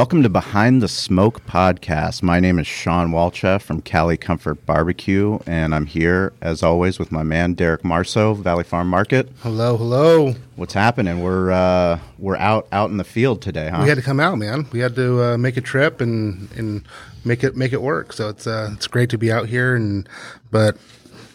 [0.00, 2.22] Welcome to Behind the Smoke podcast.
[2.22, 7.12] My name is Shawn Walchef from Cali Comfort Barbecue, and I'm here as always with
[7.12, 9.28] my man Derek Marceau, Valley Farm Market.
[9.42, 10.36] Hello, hello.
[10.56, 11.22] What's happening?
[11.22, 13.82] We're uh, we're out out in the field today, huh?
[13.82, 14.66] We had to come out, man.
[14.72, 16.82] We had to uh, make a trip and and
[17.26, 18.14] make it make it work.
[18.14, 20.08] So it's uh, it's great to be out here, and
[20.50, 20.78] but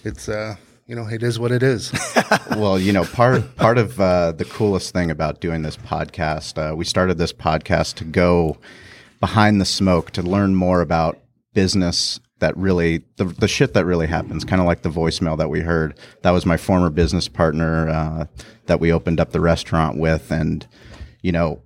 [0.04, 0.56] it's uh,
[0.86, 1.92] you know, it is what it is.
[2.52, 6.76] well, you know, part part of uh, the coolest thing about doing this podcast, uh,
[6.76, 8.58] we started this podcast to go
[9.20, 11.20] behind the smoke to learn more about
[11.54, 15.50] business that really the, the shit that really happens kind of like the voicemail that
[15.50, 15.98] we heard.
[16.22, 18.26] That was my former business partner uh,
[18.66, 20.32] that we opened up the restaurant with.
[20.32, 20.68] And
[21.26, 21.60] you know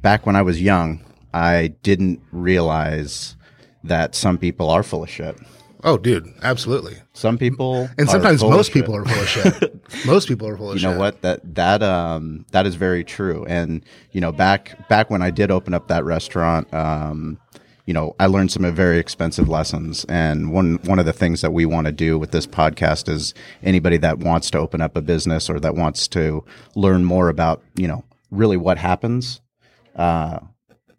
[0.00, 3.36] back when i was young i didn't realize
[3.84, 5.36] that some people are full of shit
[5.84, 6.96] Oh, dude, absolutely.
[7.12, 9.80] Some people, and sometimes most people are full of shit.
[10.06, 10.90] most people are full of you shit.
[10.90, 11.22] know what?
[11.22, 13.44] That that um that is very true.
[13.46, 17.38] And you know, back back when I did open up that restaurant, um,
[17.86, 20.04] you know, I learned some very expensive lessons.
[20.08, 23.34] And one one of the things that we want to do with this podcast is
[23.64, 26.44] anybody that wants to open up a business or that wants to
[26.76, 29.40] learn more about, you know, really what happens.
[29.96, 30.38] Uh,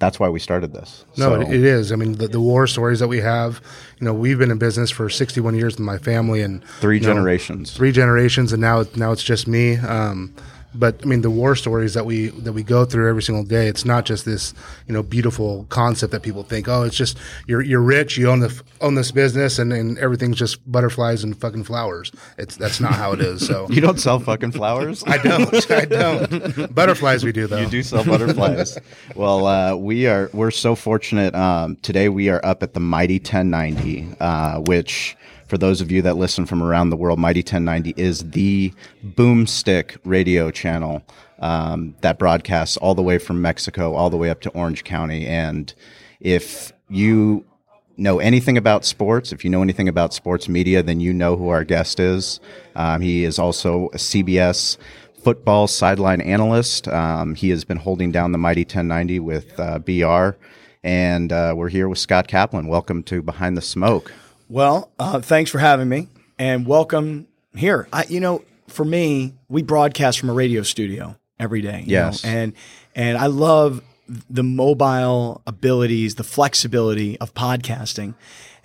[0.04, 1.06] that's why we started this.
[1.18, 1.42] No, so.
[1.42, 1.94] it is.
[1.94, 3.62] I mean, the, the, war stories that we have,
[4.00, 7.74] you know, we've been in business for 61 years with my family and three generations,
[7.74, 8.52] know, three generations.
[8.52, 9.78] And now, now it's just me.
[9.78, 10.36] Um,
[10.76, 13.68] but I mean, the war stories that we that we go through every single day.
[13.68, 14.54] It's not just this,
[14.88, 16.68] you know, beautiful concept that people think.
[16.68, 17.18] Oh, it's just
[17.48, 21.40] you're you're rich, you own the own this business, and, and everything's just butterflies and
[21.40, 22.12] fucking flowers.
[22.38, 23.46] It's that's not how it is.
[23.46, 25.04] So you don't sell fucking flowers.
[25.08, 25.72] I don't.
[25.72, 26.74] I don't.
[26.74, 27.62] butterflies we do though.
[27.62, 28.78] You do sell butterflies.
[29.16, 31.36] well, uh, we are we're so fortunate.
[31.36, 35.16] Um, today we are up at the Mighty 1090, uh, which
[35.54, 38.74] for those of you that listen from around the world, Mighty 1090 is the
[39.06, 41.04] boomstick radio channel
[41.38, 45.28] um, that broadcasts all the way from Mexico all the way up to Orange County.
[45.28, 45.72] And
[46.20, 47.46] if you
[47.98, 51.50] know anything about sports, if you know anything about sports media, then you know who
[51.50, 52.40] our guest is.
[52.76, 54.78] Um, he is also a CBS
[55.22, 56.88] football sideline analyst.
[56.88, 60.36] Um, he has been holding down the Mighty 1090 with uh, BR.
[60.84, 62.66] And uh, we're here with Scott Kaplan.
[62.66, 64.12] Welcome to Behind the Smoke.
[64.50, 67.88] Well, uh, thanks for having me and welcome here.
[67.94, 71.84] I, you know, for me, we broadcast from a radio studio every day.
[71.88, 72.24] Yes.
[72.24, 72.30] Know?
[72.30, 72.54] And,
[72.94, 73.82] and I love
[74.30, 78.16] the mobile abilities, the flexibility of podcasting.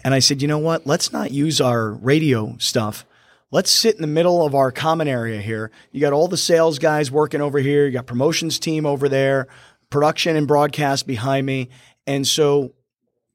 [0.03, 0.87] And I said, you know what?
[0.87, 3.05] Let's not use our radio stuff.
[3.51, 5.71] Let's sit in the middle of our common area here.
[5.93, 7.87] You got all the sales guys working over here.
[7.87, 9.47] You got promotions team over there,
[9.91, 11.69] production and broadcast behind me.
[12.07, 12.75] And so,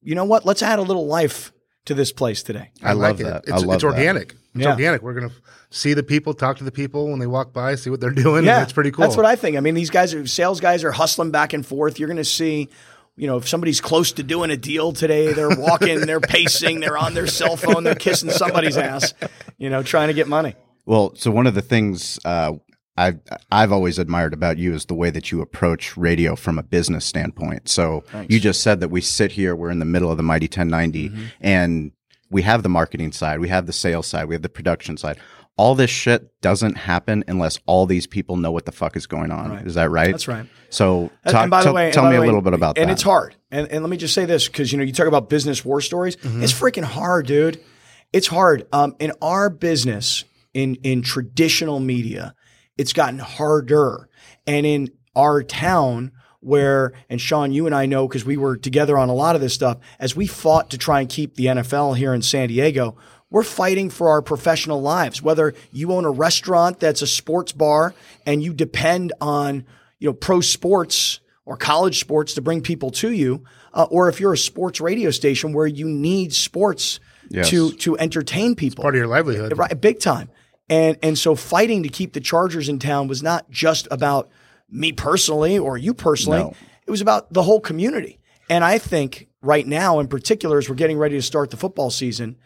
[0.02, 0.46] you know what?
[0.46, 1.53] Let's add a little life
[1.86, 2.72] to this place today.
[2.82, 3.44] I, I love like that.
[3.48, 3.54] It.
[3.54, 4.30] It's, love it's organic.
[4.30, 4.38] That.
[4.56, 4.72] It's yeah.
[4.72, 5.02] organic.
[5.02, 5.34] We're gonna
[5.70, 8.46] see the people, talk to the people when they walk by, see what they're doing.
[8.46, 9.04] Yeah, it's pretty cool.
[9.04, 9.58] That's what I think.
[9.58, 12.00] I mean, these guys are sales guys are hustling back and forth.
[12.00, 12.70] You're gonna see.
[13.16, 16.98] You know, if somebody's close to doing a deal today, they're walking, they're pacing, they're
[16.98, 19.14] on their cell phone, they're kissing somebody's ass,
[19.60, 20.56] you know, trying to get money.
[20.88, 22.54] Well, so one of the things uh,
[22.96, 23.20] I've
[23.52, 27.06] I've always admired about you is the way that you approach radio from a business
[27.06, 27.68] standpoint.
[27.68, 28.34] So Thanks.
[28.34, 31.10] you just said that we sit here, we're in the middle of the mighty 1090,
[31.10, 31.26] mm-hmm.
[31.42, 31.92] and
[32.30, 35.18] we have the marketing side, we have the sales side, we have the production side.
[35.56, 39.30] All this shit doesn't happen unless all these people know what the fuck is going
[39.30, 39.52] on.
[39.52, 39.68] Right.
[39.68, 40.12] Is that right?
[40.12, 40.48] That's right.
[40.70, 42.82] So, talk, by the way, tell me a little bit about and that.
[42.82, 43.36] And it's hard.
[43.52, 45.80] And, and let me just say this because you know you talk about business war
[45.80, 46.16] stories.
[46.16, 46.44] Mm-hmm.
[46.44, 47.64] It's freaking hard, dude.
[48.12, 48.68] It's hard.
[48.74, 50.24] Um, in our business,
[50.56, 52.34] in in traditional media,
[52.78, 54.10] it's gotten harder.
[54.48, 58.98] And in our town, where, and Sean, you and I know because we were together
[58.98, 61.98] on a lot of this stuff, as we fought to try and keep the NFL
[61.98, 62.98] here in San Diego,
[63.30, 65.22] we're fighting for our professional lives.
[65.22, 69.66] Whether you own a restaurant that's a sports bar and you depend on,
[70.00, 73.44] you know, pro sports or college sports to bring people to you,
[73.74, 77.00] uh, or if you're a sports radio station where you need sports
[77.30, 77.50] yes.
[77.50, 79.82] to to entertain people, it's part of your livelihood, right?
[79.82, 80.30] Big time.
[80.70, 84.30] And and so fighting to keep the Chargers in town was not just about
[84.70, 86.40] me personally or you personally.
[86.40, 86.54] No.
[86.86, 88.20] It was about the whole community.
[88.50, 91.90] And I think right now, in particular, as we're getting ready to start the football
[91.90, 92.38] season,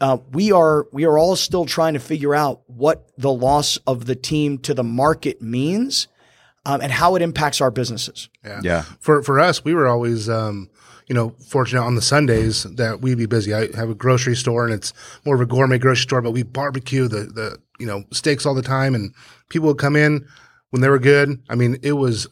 [0.00, 4.06] uh, we are we are all still trying to figure out what the loss of
[4.06, 6.08] the team to the market means
[6.66, 8.28] um, and how it impacts our businesses.
[8.44, 8.60] Yeah.
[8.62, 8.82] yeah.
[9.00, 10.68] For for us, we were always, um,
[11.08, 13.54] you know, fortunate on the Sundays that we'd be busy.
[13.54, 14.92] I have a grocery store and it's
[15.24, 18.54] more of a gourmet grocery store, but we barbecue the, the, you know, steaks all
[18.54, 19.14] the time and
[19.48, 20.26] people would come in
[20.70, 21.40] when they were good.
[21.48, 22.26] I mean, it was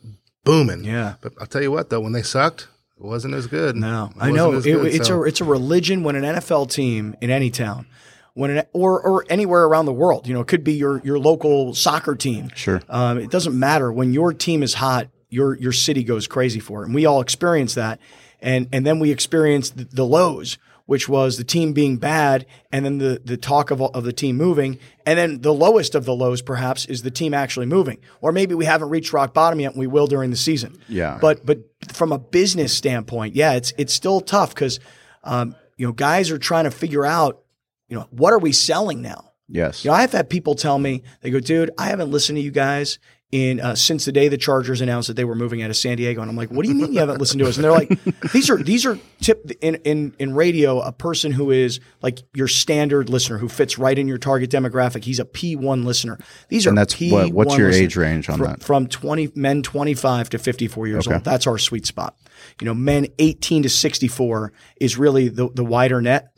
[0.44, 0.84] booming.
[0.84, 1.14] Yeah.
[1.20, 3.76] But I'll tell you what though, when they sucked, it wasn't as good.
[3.76, 7.16] No, I know it, good, it's so- a it's a religion when an NFL team
[7.20, 7.86] in any town,
[8.34, 11.18] when an, or or anywhere around the world, you know, it could be your your
[11.18, 12.50] local soccer team.
[12.54, 12.80] Sure.
[12.88, 16.82] um, it doesn't matter when your team is hot, your your city goes crazy for
[16.82, 17.98] it, and we all experience that,
[18.40, 22.84] and and then we experienced the, the lows, which was the team being bad, and
[22.84, 26.14] then the the talk of of the team moving, and then the lowest of the
[26.14, 29.72] lows perhaps is the team actually moving, or maybe we haven't reached rock bottom yet,
[29.72, 30.78] and we will during the season.
[30.88, 31.18] Yeah.
[31.20, 31.58] But but
[31.92, 34.80] from a business standpoint, yeah, it's it's still tough because
[35.22, 37.42] um, you know guys are trying to figure out
[37.88, 39.30] you know what are we selling now.
[39.48, 39.84] Yes.
[39.84, 42.50] You know, I've had people tell me they go, dude, I haven't listened to you
[42.50, 42.98] guys
[43.32, 45.96] in uh, since the day the Chargers announced that they were moving out of San
[45.96, 47.56] Diego, and I'm like, what do you mean you haven't listened to us?
[47.56, 47.88] And they're like,
[48.32, 52.46] these are these are tip in in in radio a person who is like your
[52.46, 55.02] standard listener who fits right in your target demographic.
[55.04, 56.18] He's a P1 listener.
[56.48, 58.62] These are And that's what- what's your age range on from, that?
[58.62, 61.16] From 20 men 25 to 54 years Okay.
[61.16, 61.24] old.
[61.24, 62.16] That's our sweet spot.
[62.60, 66.28] You know, men 18 to 64 is really the, the wider net,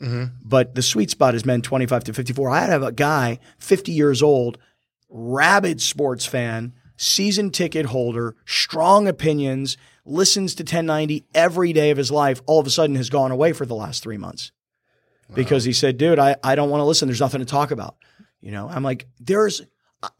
[0.43, 2.49] but the sweet spot is men 25 to 54.
[2.49, 4.57] I have a guy 50 years old,
[5.09, 12.11] rabid sports fan, season ticket holder, strong opinions, listens to 1090 every day of his
[12.11, 14.51] life, all of a sudden has gone away for the last three months
[15.33, 17.07] because he said, dude, I, I don't want to listen.
[17.07, 17.97] There's nothing to talk about.
[18.39, 19.61] You know, I'm like, there's,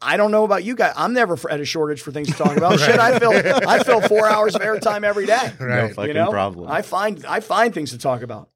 [0.02, 0.92] I don't know about you guys.
[0.96, 2.78] I'm never at a shortage for things to talk about.
[2.80, 3.32] Shit, I fill,
[3.68, 5.52] I fill four hours of airtime every day.
[5.58, 5.94] Right.
[5.94, 6.70] fucking You know, problem.
[6.70, 8.50] I find, I find things to talk about.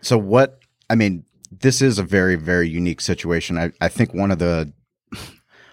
[0.00, 0.60] So what?
[0.90, 3.56] I mean, this is a very very unique situation.
[3.58, 4.72] I, I think one of the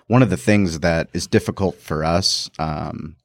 [0.08, 3.16] one of the things that is difficult for us um,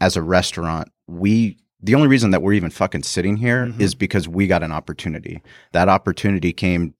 [0.00, 4.28] as a restaurant, we the only reason that we're even fucking sitting here is because
[4.28, 5.42] we got an opportunity.
[5.72, 6.94] That opportunity came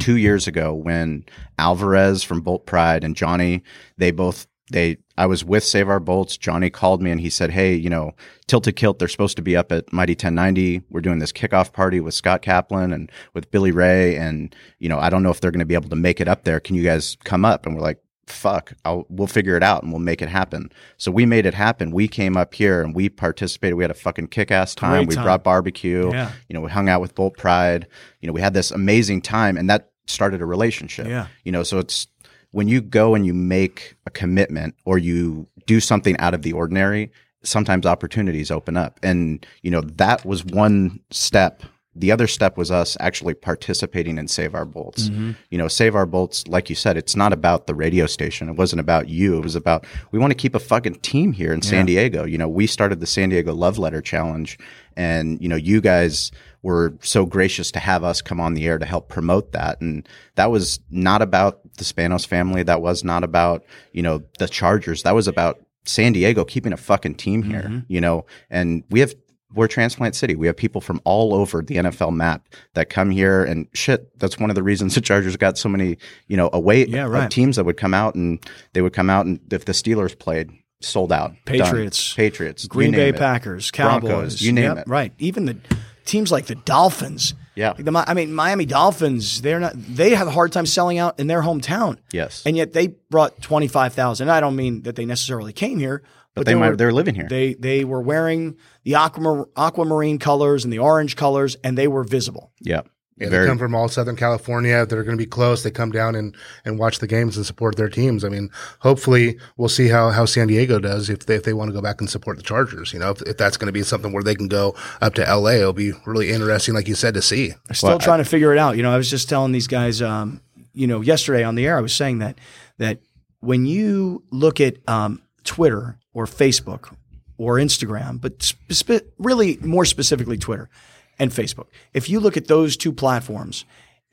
[0.00, 1.26] two years ago when
[1.58, 3.62] Alvarez from Bolt Pride and Johnny,
[3.98, 6.36] they both they I was with Save Our Bolts.
[6.38, 8.12] Johnny called me and he said, Hey, you know,
[8.46, 10.82] Tilted Kilt, they're supposed to be up at Mighty 1090.
[10.90, 14.16] We're doing this kickoff party with Scott Kaplan and with Billy Ray.
[14.16, 16.28] And, you know, I don't know if they're going to be able to make it
[16.28, 16.60] up there.
[16.60, 17.66] Can you guys come up?
[17.66, 20.70] And we're like, fuck, I'll, we'll figure it out and we'll make it happen.
[20.96, 21.90] So we made it happen.
[21.90, 23.76] We came up here and we participated.
[23.76, 25.04] We had a fucking kick ass time.
[25.04, 26.10] Great We brought barbecue.
[26.10, 26.32] Yeah.
[26.48, 27.86] You know, we hung out with Bolt Pride.
[28.20, 31.06] You know, we had this amazing time and that started a relationship.
[31.06, 31.26] Yeah.
[31.44, 32.06] You know, so it's
[32.50, 36.52] when you go and you make a commitment or you do something out of the
[36.52, 37.10] ordinary,
[37.42, 39.00] sometimes opportunities open up.
[39.02, 41.62] And, you know, that was one step.
[41.96, 45.08] The other step was us actually participating in Save Our Bolts.
[45.08, 45.32] Mm-hmm.
[45.50, 48.48] You know, Save Our Bolts, like you said, it's not about the radio station.
[48.48, 49.38] It wasn't about you.
[49.38, 52.24] It was about, we want to keep a fucking team here in San Diego.
[52.24, 54.58] You know, we started the San Diego Love Letter Challenge
[54.96, 56.32] and, you know, you guys
[56.62, 59.80] were so gracious to have us come on the air to help promote that.
[59.80, 62.62] And that was not about the Spanos family.
[62.62, 65.02] That was not about, you know, the Chargers.
[65.02, 67.80] That was about San Diego keeping a fucking team here, mm-hmm.
[67.88, 69.14] you know, and we have,
[69.54, 70.34] we're transplant city.
[70.34, 74.18] We have people from all over the NFL map that come here and shit.
[74.18, 75.96] That's one of the reasons the Chargers got so many,
[76.28, 77.30] you know, away Yeah, uh, right.
[77.30, 78.38] teams that would come out and
[78.72, 80.50] they would come out and if the Steelers played,
[80.80, 81.30] sold out.
[81.30, 81.58] Done.
[81.58, 82.14] Patriots.
[82.14, 83.16] Patriots, Green Bay it.
[83.16, 84.84] Packers, Broncos, Cowboys, you name Yep, it.
[84.88, 85.12] Right.
[85.18, 85.56] Even the
[86.04, 87.34] teams like the Dolphins.
[87.56, 87.70] Yeah.
[87.70, 89.40] Like the I mean, Miami Dolphins.
[89.40, 89.72] They're not.
[89.76, 91.98] They have a hard time selling out in their hometown.
[92.12, 92.42] Yes.
[92.44, 94.28] And yet they brought twenty five thousand.
[94.28, 96.02] I don't mean that they necessarily came here,
[96.34, 97.26] but, they they might- were, they're living here.
[97.28, 102.04] They they were wearing the aquamar- aquamarine colors and the orange colors, and they were
[102.04, 102.52] visible.
[102.60, 102.82] Yeah.
[103.16, 104.84] Yeah, Very- they come from all Southern California.
[104.86, 105.62] They're going to be close.
[105.62, 108.24] They come down and, and watch the games and support their teams.
[108.24, 108.50] I mean,
[108.80, 111.80] hopefully we'll see how, how San Diego does if they, if they want to go
[111.80, 112.92] back and support the Chargers.
[112.92, 115.22] You know, if, if that's going to be something where they can go up to
[115.22, 117.52] LA, it'll be really interesting, like you said, to see.
[117.68, 118.76] I'm still Well, trying to figure it out.
[118.76, 120.40] You know, I was just telling these guys, um,
[120.72, 122.36] you know, yesterday on the air, I was saying that
[122.78, 122.98] that
[123.38, 126.94] when you look at um, Twitter or Facebook
[127.36, 130.70] or Instagram, but spe- really more specifically Twitter
[131.18, 133.64] and Facebook, if you look at those two platforms,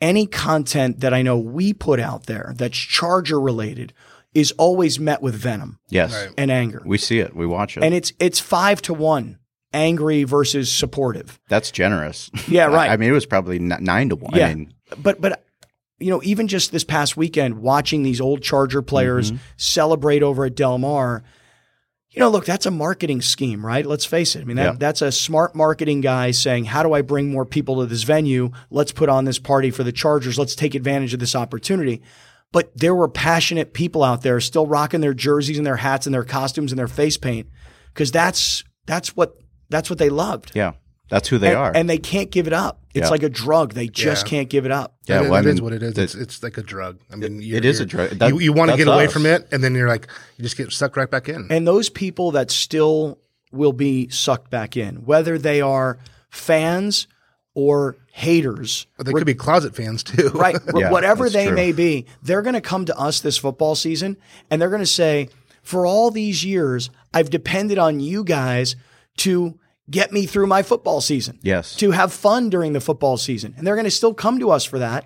[0.01, 3.93] any content that I know we put out there that's Charger related
[4.33, 6.27] is always met with venom Yes.
[6.37, 7.35] and anger, We see it.
[7.35, 7.83] We watch it.
[7.83, 9.39] and it's it's five to one,
[9.73, 11.39] angry versus supportive.
[11.49, 12.31] That's generous.
[12.47, 12.89] Yeah, right.
[12.89, 14.33] I, I mean, it was probably nine to one.
[14.33, 14.47] Yeah.
[14.47, 15.43] I mean, but but
[15.99, 19.43] you know, even just this past weekend, watching these old Charger players mm-hmm.
[19.57, 21.23] celebrate over at Del Mar,
[22.11, 23.85] you know, look, that's a marketing scheme, right?
[23.85, 24.41] Let's face it.
[24.41, 24.75] I mean, that, Yeah.
[24.77, 28.51] that's a smart marketing guy saying, "How do I bring more people to this venue?
[28.69, 30.37] Let's put on this party for the Chargers.
[30.37, 32.01] Let's take advantage of this opportunity."
[32.51, 36.13] But there were passionate people out there still rocking their jerseys and their hats and
[36.13, 37.47] their costumes and their face paint
[37.93, 39.35] because that's that's what
[39.69, 40.51] that's what they loved.
[40.53, 40.73] Yeah,
[41.11, 41.71] that's who they and, are.
[41.75, 42.79] and they can't give it up.
[42.95, 43.09] It's Yeah.
[43.09, 44.29] like a drug; they just Yeah.
[44.31, 44.95] can't give it up.
[45.05, 45.97] yeah, It- well, I it is mean, what it is.
[45.97, 46.97] It's, it's like a drug.
[47.11, 48.09] I mean, it is a drug.
[48.17, 49.13] That- you you want to that's get away us.
[49.13, 51.47] from it, and then you're like, you just get sucked right back in.
[51.51, 53.19] And those people that still
[53.51, 55.99] will be sucked back in, whether they are
[56.29, 57.07] fans
[57.53, 60.29] or haters, But they could be closet fans too.
[60.33, 60.55] right?
[60.75, 61.55] Yeah, whatever they true.
[61.55, 64.15] may be, they're going to come to us this football season
[64.49, 65.27] and they're going to say,
[65.61, 68.75] for all these years, I've depended on you guys
[69.17, 69.59] to
[69.89, 71.39] get me through my football season.
[71.41, 71.75] Yes.
[71.77, 73.53] To have fun during the football season.
[73.57, 75.05] And they're going to still come to us for that.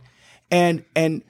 [0.52, 1.24] And, and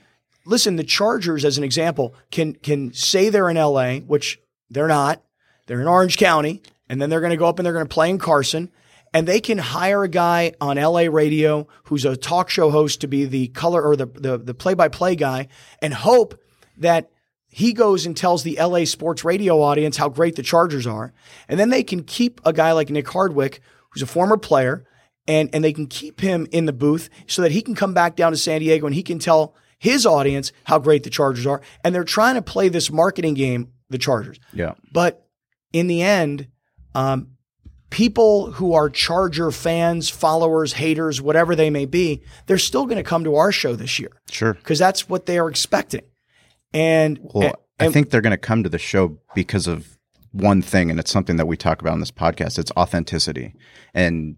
[0.46, 5.22] listen, the Chargers, as an example, can, can say they're in LA, which they're not.
[5.68, 6.62] They're in Orange County.
[6.90, 8.72] And then they're going to go up and they're going to play in Carson
[9.16, 13.08] and they can hire a guy on LA radio who's a talk show host to
[13.08, 15.48] be the color or the the, the play-by-play guy
[15.82, 16.38] and hope
[16.78, 17.10] that
[17.56, 21.14] he goes and tells the LA sports radio audience how great the Chargers are.
[21.48, 24.86] And then they can keep a guy like Nick Hardwick, who's a former player,
[25.26, 28.18] and, and they can keep him in the booth so that he can come back
[28.18, 31.62] down to San Diego and he can tell his audience how great the Chargers are.
[31.82, 34.38] And they're trying to play this marketing game, the Chargers.
[34.52, 35.26] yeah, But
[35.72, 36.50] in the end,
[36.94, 37.38] um,
[37.90, 43.10] people who are Charger fans, followers, haters, whatever they may be, they're still going to
[43.10, 44.56] come to our show this year sure.
[44.56, 46.02] because that's what they are expecting.
[46.76, 47.44] And, Well,
[47.80, 49.98] and- I think they're going to come to the show because of
[50.32, 52.60] one thing, and it's something that we talk about in this podcast.
[52.60, 53.54] It's authenticity,
[53.94, 54.36] and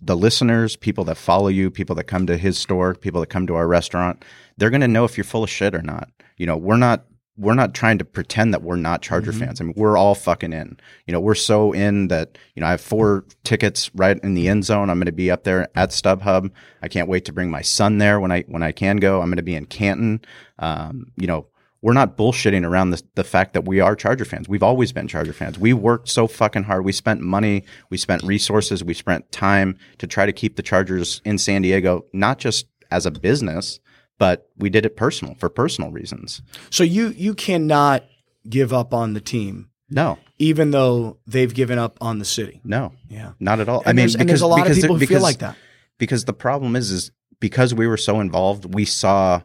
[0.00, 3.46] the listeners, people that follow you, people that come to his store, people that come
[3.46, 4.24] to our restaurant,
[4.56, 6.08] they're going to know if you're full of shit or not.
[6.36, 7.04] You know, we're not
[7.36, 9.60] we're not trying to pretend that we're not Charger fans.
[9.60, 10.76] I mean, we're all fucking in.
[11.06, 14.48] You know, we're so in that you know I have four tickets right in the
[14.48, 14.90] end zone.
[14.90, 16.50] I'm going to be up there at StubHub.
[16.82, 19.20] I can't wait to bring my son there when I when I can go.
[19.20, 20.20] I'm going to be in Canton.
[20.58, 21.46] Um, you know,
[21.82, 24.48] we're not bullshitting around the, the fact that we are Charger fans.
[24.48, 25.58] We've always been Charger fans.
[25.58, 26.84] We worked so fucking hard.
[26.84, 31.22] We spent money, we spent resources, we spent time to try to keep the Chargers
[31.24, 33.80] in San Diego, not just as a business,
[34.18, 36.42] but we did it personal for personal reasons.
[36.70, 38.04] so you you cannot
[38.48, 42.60] give up on the team, No, even though they've given up on the city.
[42.64, 43.32] no, Yeah.
[43.40, 43.80] not at all.
[43.80, 45.56] And I mean, there's- and there's a lot of people who feel like that.
[45.98, 47.10] Because the problem is, is
[47.40, 49.42] because we were so involved, we saw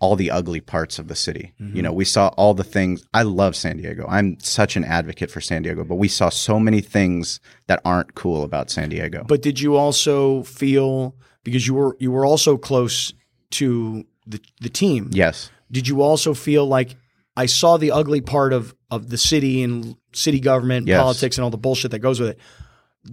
[0.00, 1.52] all the ugly parts of the city.
[1.60, 1.76] Mm-hmm.
[1.76, 3.04] You know, we saw all the things.
[3.12, 4.06] I love San Diego.
[4.08, 8.14] I'm such an advocate for San Diego, but we saw so many things that aren't
[8.14, 9.24] cool about San Diego.
[9.26, 13.12] But did you also feel because you were you were also close
[13.52, 15.10] to the the team?
[15.12, 16.96] yes, Did you also feel like
[17.36, 21.00] I saw the ugly part of of the city and city government, Yes.
[21.00, 22.38] politics, and all the bullshit that goes with it?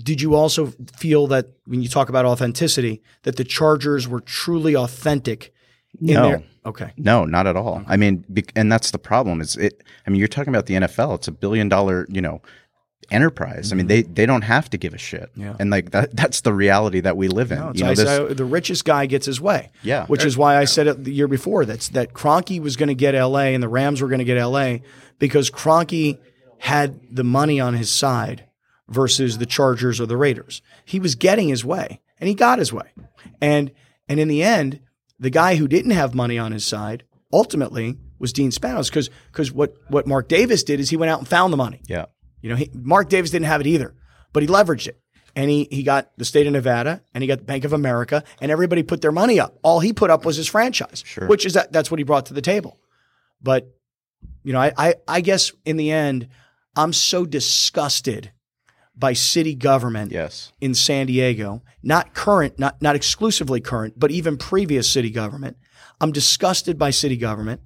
[0.03, 4.75] Did you also feel that when you talk about authenticity, that the Chargers were truly
[4.75, 5.53] authentic
[5.99, 6.29] No.
[6.29, 6.93] their okay?
[6.97, 7.83] no, not at all.
[7.87, 9.41] I mean, be, and that's the problem.
[9.41, 9.83] Is it?
[10.05, 11.15] I mean, you're talking about the NFL.
[11.15, 12.41] It's a billion dollar, you know,
[13.11, 13.71] enterprise.
[13.71, 15.31] I mean, they they don't have to give a shit.
[15.31, 15.41] Mm-hmm.
[15.41, 15.55] Yeah.
[15.59, 17.59] and like that that's the reality that we live in.
[17.59, 19.71] No, you know, I this- say the richest guy gets his way.
[19.83, 20.05] Yeah.
[20.07, 21.65] which is why I said it the year before.
[21.65, 23.53] That's that Kroenke was going to get L.A.
[23.53, 24.81] and the Rams were going to get L.A.
[25.19, 26.17] because Kroenke
[26.59, 28.45] had the money on his side
[28.87, 30.61] versus the Chargers or the Raiders.
[30.85, 32.87] He was getting his way, and he got his way.
[33.41, 33.71] And
[34.07, 34.79] and in the end,
[35.19, 39.51] the guy who didn't have money on his side ultimately was Dean Spanos because because
[39.51, 41.81] what what Mark Davis did is he went out and found the money.
[41.87, 42.05] yeah,
[42.41, 43.93] You know, he, Mark Davis didn't have it either,
[44.33, 44.99] but he leveraged it.
[45.37, 48.23] And he, he got the state of Nevada and he got the Bank of America
[48.39, 49.57] and everybody put their money up.
[49.63, 51.27] All he put up was his franchise, Sure.
[51.27, 52.79] which is that, that's what he brought to the table.
[53.41, 53.69] But,
[54.45, 56.29] you know, I, I, I guess in the end,
[56.77, 58.31] I'm so disgusted
[58.97, 64.37] by city government yes, in San Diego, not current, not, not exclusively current, but even
[64.37, 65.57] previous city government.
[65.99, 67.61] I'm disgusted by city government.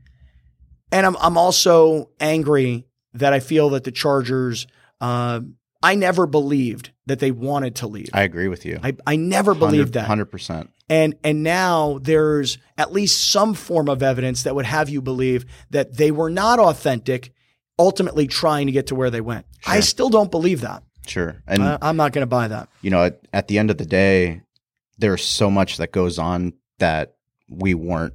[0.92, 4.68] And I'm, I'm also angry that I feel that the Chargers,
[5.02, 5.42] uh,
[5.82, 8.10] I never believed that they wanted to leave.
[8.14, 8.80] I agree with you.
[8.82, 10.08] I, I never believed that.
[10.08, 10.72] Hundred percent.
[10.90, 15.46] And and now there's at least some form of evidence that would have you believe
[15.70, 17.32] that they were not authentic,
[17.78, 19.46] ultimately trying to get to where they went.
[19.66, 20.84] I still don't believe that.
[21.10, 22.70] Sure, and I, I'm not going to buy that.
[22.82, 24.42] you know, at, at the end of the day,
[24.98, 27.16] there's so much that goes on that
[27.50, 28.14] we weren't,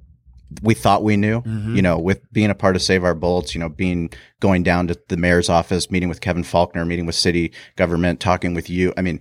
[0.63, 1.41] we thought we knew.
[1.41, 1.77] Mm-hmm.
[1.77, 4.11] You know, with being a part of Save Our Bolts, you know, being
[4.41, 8.55] going down to the mayor's office, meeting with Kevin Faulconer, meeting with city government, talking
[8.55, 8.93] with you.
[8.97, 9.21] I mean,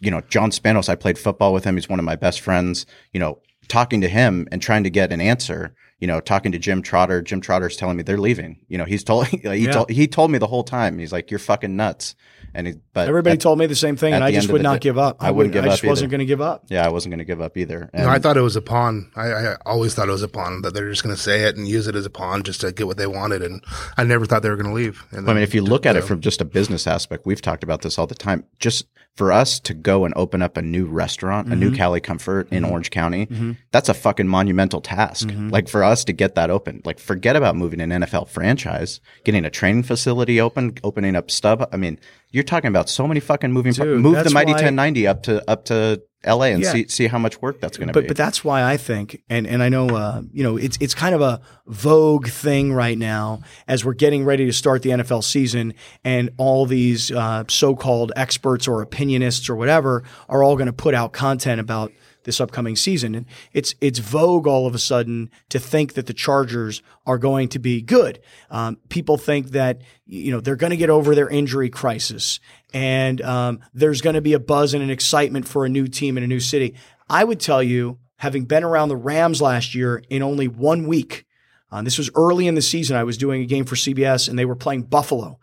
[0.00, 1.76] you know, John Spanos, I played football with him.
[1.76, 2.86] He's one of my best friends.
[3.12, 5.74] You know, talking to him and trying to get an answer.
[6.02, 8.58] You know, talking to Jim Trotter, Jim Trotter's telling me they're leaving.
[8.68, 9.70] You know, he's told he Yeah.
[9.72, 10.98] told he told me the whole time.
[10.98, 12.16] He's like, "You're fucking nuts."
[12.54, 14.74] And he, but Everybody at- told me the same thing, and I just would not
[14.74, 15.16] day- give up.
[15.20, 15.70] I wouldn't give up.
[15.70, 16.64] I just up wasn't going to give up.
[16.68, 17.88] yeah, I wasn't going to give up either.
[17.94, 19.10] You know, I thought it was a pawn.
[19.16, 21.56] I, I always thought it was a pawn that they're just going to say it
[21.56, 23.42] and use it as a pawn just to get what they wanted.
[23.42, 23.64] And
[23.96, 25.02] I never thought they were going to leave.
[25.12, 27.62] And I mean, if you look at it from just a business aspect, we've talked
[27.62, 28.44] about this all the time.
[28.58, 31.76] Just for us to go and open up a new restaurant, a new Mm-hmm.
[31.76, 33.28] Cali Comfort in Orange County,
[33.70, 35.28] that's a fucking monumental task.
[35.28, 35.48] Mm-hmm.
[35.48, 39.44] Like for us to get that open, like forget about moving an NFL franchise, getting
[39.44, 41.68] a training facility open, opening up stub.
[41.72, 41.98] I mean,
[42.30, 43.74] you're talking about so many fucking moving.
[43.74, 46.70] par- move the mighty why- 1090 up to up to LA and Yeah.
[46.72, 48.06] see see how much work that's going to but be.
[48.06, 51.14] but that's why I think, and and I know, uh, you know, it's it's kind
[51.16, 55.74] of a vogue thing right now as we're getting ready to start the NFL season,
[56.04, 60.94] and all these uh, so-called experts or opinionists or whatever are all going to put
[60.94, 61.90] out content about
[62.24, 66.12] this upcoming season, and it's it's vogue all of a sudden to think that the
[66.12, 68.20] Chargers are going to be good.
[68.50, 72.40] Um, people think that you know they're going to get over their injury crisis,
[72.72, 76.16] and um, there's going to be a buzz and an excitement for a new team
[76.16, 76.74] in a new city.
[77.08, 81.26] I would tell you, having been around the Rams last year in only one week,
[81.70, 82.96] uh, this was early in the season.
[82.96, 85.38] I was doing a game for CBS, and they were playing Buffalo.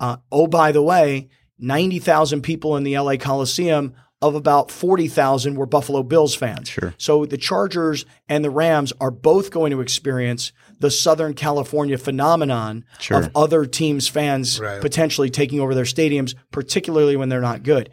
[0.00, 1.28] Uh, oh, by the way,
[1.58, 3.94] 90,000 people in the LA Coliseum
[4.28, 6.68] of about 40,000 were Buffalo Bills fans.
[6.68, 6.94] Sure.
[6.98, 12.84] So the Chargers and the Rams are both going to experience the Southern California phenomenon
[12.98, 13.18] Sure.
[13.18, 14.80] of other teams' fans Right.
[14.80, 17.90] potentially taking over their stadiums, particularly when they're not good.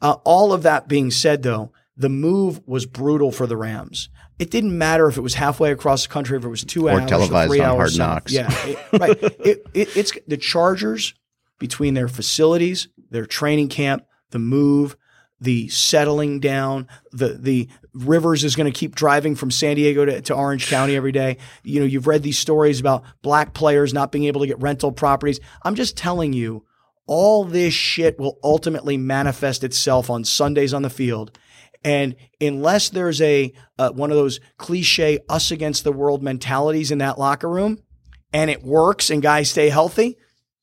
[0.00, 4.08] Uh, all of that being said, though, the move was brutal for the Rams.
[4.38, 6.92] It didn't matter if it was halfway across the country, if it was two Or
[7.00, 7.78] hours, televised or three on hours.
[7.78, 8.08] Hard south.
[8.08, 8.32] Knocks.
[8.32, 9.22] Yeah, it- right.
[9.46, 11.14] It, it, it's the Chargers
[11.58, 14.96] between their facilities, their training camp, the move,
[15.42, 20.22] the settling down, the the Rivers is going to keep driving from San Diego to,
[20.22, 21.36] to Orange County every day.
[21.62, 24.92] You know, you've read these stories about black players not being able to get rental
[24.92, 25.40] properties.
[25.62, 26.64] I'm just telling you,
[27.06, 31.38] all this shit will ultimately manifest itself on Sundays on the field.
[31.84, 36.98] And unless there's a uh, one of those cliche us against the world mentalities in
[36.98, 37.78] that locker room,
[38.32, 40.16] and it works and guys stay healthy,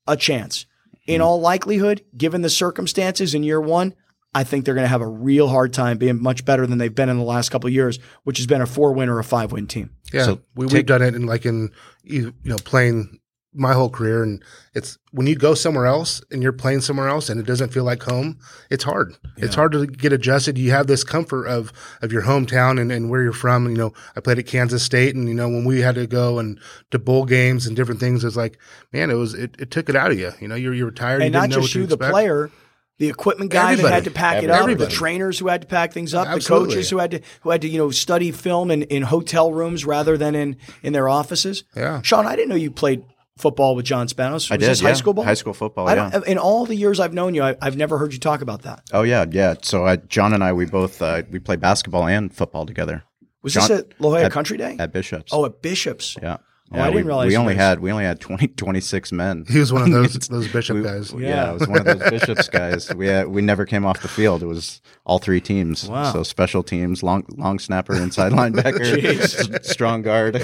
[0.08, 0.66] a chance.
[1.06, 3.96] In all likelihood, given the circumstances in year one,
[4.34, 6.94] I think they're going to have a real hard time being much better than they've
[6.94, 9.24] been in the last couple of years, which has been a four win or a
[9.24, 9.90] five win team.
[10.14, 11.72] Yeah, So we, take- we've done it in like in
[12.04, 13.20] you you know playing
[13.52, 14.44] my whole career, and
[14.76, 17.84] it's when you go somewhere else and you're playing somewhere else and it doesn't feel
[17.84, 18.38] like home.
[18.70, 19.16] It's hard.
[19.38, 20.56] It's hard to get adjusted.
[20.60, 23.68] You have this comfort of of your hometown and, and where you're from.
[23.68, 26.38] You know, I played at Kansas State, and you know when we had to go
[26.38, 26.60] and
[26.92, 28.60] to bowl games and different things, it's like
[28.94, 30.32] man, it was it, it took it out of you.
[30.40, 31.24] You know, you're you're tired.
[31.24, 32.52] and you not didn't know just what to you, the player,
[33.00, 33.94] the equipment guy that Everybody.
[33.96, 36.90] had to pack it up, the trainers who had to pack things up, the coaches
[36.90, 40.18] who had to who had to you know study film in, in hotel rooms rather
[40.18, 41.64] than in in their offices.
[41.76, 42.02] Yeah.
[42.04, 43.04] Shawn, I didn't know you played
[43.38, 44.34] football with John Spanos.
[44.34, 45.24] Was I did, this high school ball?
[45.24, 46.20] High school football, I yeah.
[46.28, 48.84] In all the years I've known you, I, I've never heard you talk about that.
[48.94, 49.56] oh yeah, yeah.
[49.62, 53.04] So I, John and I, we both uh, we play basketball and football together
[53.42, 54.76] Was John- this at La Jolla at- Country Day?
[54.78, 55.32] at Bishops.
[55.34, 56.18] oh, at Bishops.
[56.22, 56.38] yeah.
[56.72, 59.12] Oh, Yeah, I didn't we, realize we only was- had we only had 20, 26
[59.12, 59.46] men.
[59.50, 61.12] He was one of those those bishop We- guys.
[61.14, 61.20] Yeah.
[61.20, 61.52] Yeah.
[61.52, 62.94] it was one of those bishops guys.
[62.94, 64.44] We had, we never came off the field.
[64.44, 65.90] It was all three teams.
[65.90, 66.14] Wow.
[66.14, 69.04] So special teams, long long snapper, inside linebacker,
[69.60, 70.36] s- strong guard.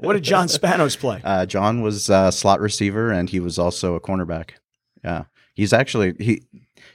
[0.00, 1.20] What did John Spanos play?
[1.24, 4.50] uh, John was uh, slot receiver, and he was also a cornerback.
[5.02, 5.24] Yeah,
[5.54, 6.42] he's actually he.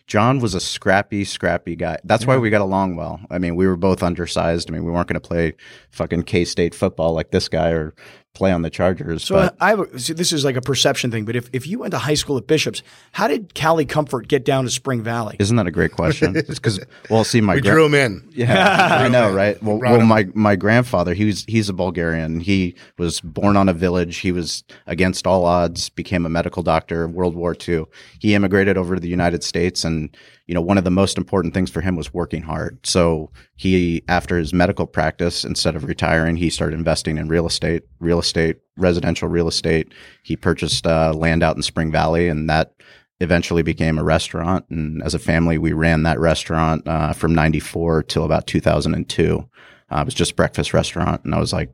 [0.06, 2.00] John was a scrappy, scrappy guy.
[2.04, 3.20] That's why we got along well.
[3.30, 4.68] I mean, we were both undersized.
[4.70, 5.54] I mean, we weren't going to play
[5.92, 7.94] fucking K State football like this guy or
[8.40, 9.24] play on the Chargers.
[9.24, 11.50] So uh, but I have a, see, this is like a perception thing, but if,
[11.54, 14.70] if you went to high school at Bishops, how did Cali Comfort get down to
[14.72, 15.36] Spring Valley?
[15.40, 16.34] isn't that a great question?
[16.50, 18.28] Because well, see, my We gra- drew him in.
[18.32, 19.62] Yeah, I know, right?
[19.62, 22.40] Well, Brought well, my my grandfather, he was he's a Bulgarian.
[22.40, 24.18] He was born on a village.
[24.18, 27.08] He was against all odds, became a medical doctor.
[27.08, 27.86] World War II.
[28.20, 30.10] He immigrated over to the United States, and
[30.50, 32.80] you know, one of the most important things for him was working hard.
[32.84, 37.84] So he, after his medical practice, instead of retiring, he started investing in real estate,
[38.00, 39.94] real estate, residential real estate.
[40.24, 42.74] He purchased uh, land out in Spring Valley, and that
[43.20, 44.66] eventually became a restaurant.
[44.72, 49.48] And as a family, we ran that restaurant uh, from 94 till about 2002.
[49.92, 51.24] Uh, it was just breakfast restaurant.
[51.26, 51.70] And I was like,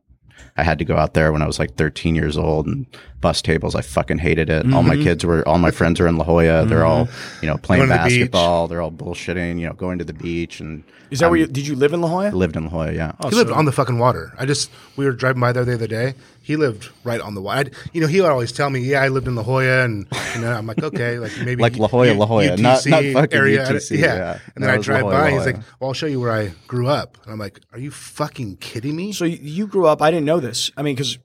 [0.58, 2.86] I had to go out there when I was like 13 years old and
[3.20, 3.76] bus tables.
[3.76, 4.72] I fucking hated it.
[4.74, 5.04] All my mm-hmm.
[5.04, 6.66] kids were, all my friends are in La Jolla.
[6.66, 7.46] They're all, mm-hmm.
[7.46, 8.68] you know, playing Going to the basketball.
[8.68, 11.68] They're all bullshitting, you know, going to the beach and Is that where you did
[11.68, 12.30] you live in La Jolla?
[12.30, 12.94] lived in La Jolla.
[12.94, 13.14] Yeah.
[13.24, 14.34] He lived on the fucking water.
[14.38, 16.14] I just we were driving by there the other day.
[16.46, 17.74] He lived right on the wide.
[17.92, 20.06] You know, he would always tell me, "Yeah, I lived in La Jolla," and
[20.36, 23.38] you know, I'm like, "Okay, like maybe Like La Jolla, La Jolla, not- not fucking
[23.38, 24.16] area." UTC, yeah.
[24.16, 24.40] yeah.
[24.56, 25.94] And then No, I it was La drive Jolla, by, La he's like, "Well, I'll
[25.94, 29.26] show you where I grew up," and I'm like, "Are you fucking kidding me?" So
[29.26, 30.02] you- you grew up.
[30.02, 30.72] I didn't know this.
[30.78, 31.18] I mean, because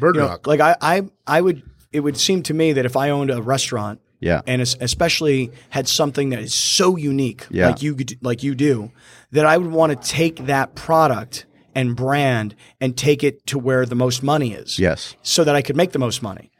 [0.00, 0.46] Bird you know, Rock.
[0.48, 1.62] like I, I, I would.
[1.92, 4.40] It would seem to me that if I owned a restaurant, Yeah.
[4.48, 7.68] and especially had something that is so unique, Yeah.
[7.68, 8.90] like you like you do,
[9.30, 13.86] that I would want to take that product and brand and take it to where
[13.86, 14.78] the most money is.
[14.78, 15.16] Yes.
[15.22, 16.50] so that I could make the most money.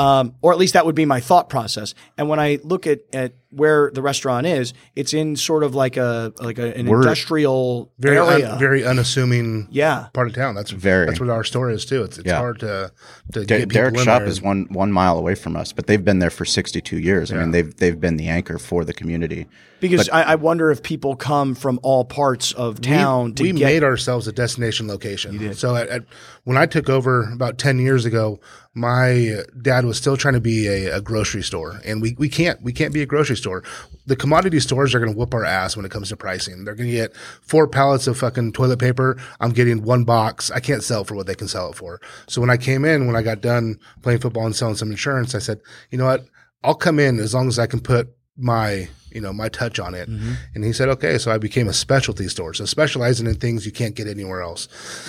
[0.00, 1.94] Um, or at least that would be my thought process.
[2.16, 5.96] And when I look at, at where the restaurant is, it's in sort of like
[5.96, 8.52] a like a, an We're- industrial very area.
[8.52, 10.54] un, very unassuming yeah, part of town.
[10.54, 11.06] That's Very.
[11.06, 12.02] That's what our store is too.
[12.04, 12.36] It's it's Yeah.
[12.38, 12.92] hard to
[13.32, 14.28] to Der- get people Derek's in shop there.
[14.28, 17.32] is one one mile away from us, but they've been there for 62 years.
[17.32, 19.46] I mean, they've they've been the anchor for the community.
[19.80, 23.64] because I, I wonder if people come from all parts of town to we get.
[23.64, 25.54] made ourselves a destination location.
[25.54, 26.04] So at, at,
[26.44, 28.38] when I took over about 10 years ago,
[28.74, 32.62] my dad was still trying to be a, a grocery store and we, we can't,
[32.62, 33.64] we can't be a grocery store.
[34.06, 36.64] The commodity stores are going to whoop our ass when it comes to pricing.
[36.64, 39.16] They're going to get four pallets of fucking toilet paper.
[39.40, 40.50] I'm getting one box.
[40.52, 42.00] I can't sell for what they can sell it for.
[42.28, 45.34] So when I came in, when I got done playing football and selling some insurance,
[45.34, 46.26] I said, you know what?
[46.62, 49.94] I'll come in as long as I can put my you know my touch on
[49.94, 50.08] it.
[50.54, 52.54] And he said okay so i became a specialty store.
[52.54, 54.68] So specializing in things you can't get anywhere else.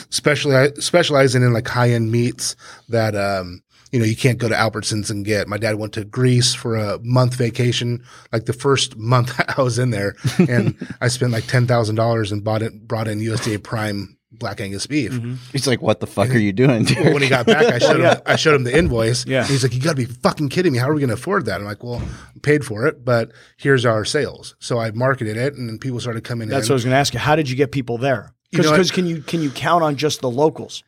[0.09, 2.55] Specially specializing in like high-end meats
[2.89, 3.61] that um
[3.91, 5.47] you know you can't go to albertsons and get.
[5.47, 9.79] My dad went to greece for a month vacation like the first month i was
[9.79, 10.15] in there.
[10.37, 15.11] And i spent like $10000 and bought it brought in usda prime black angus beef
[15.11, 15.35] mm-hmm.
[15.51, 17.77] He's like, "What the fuck are you doing, dude?" well, when he got back, I
[17.79, 18.21] showed him.
[18.25, 19.25] I showed him the invoice.
[19.25, 19.41] Yeah.
[19.41, 20.79] And he's like, "You got to be fucking kidding me!
[20.79, 23.31] How are we going to afford that?" I'm like, "Well, I paid for it, but
[23.57, 26.59] here's our sales." So I marketed it, and then people started coming That's in.
[26.59, 27.19] That's what I was going to ask you.
[27.19, 28.33] How did you get people there?
[28.51, 30.83] You know Because can you can you count on just the locals?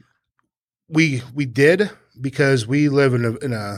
[0.90, 3.78] we we did because we live in a in a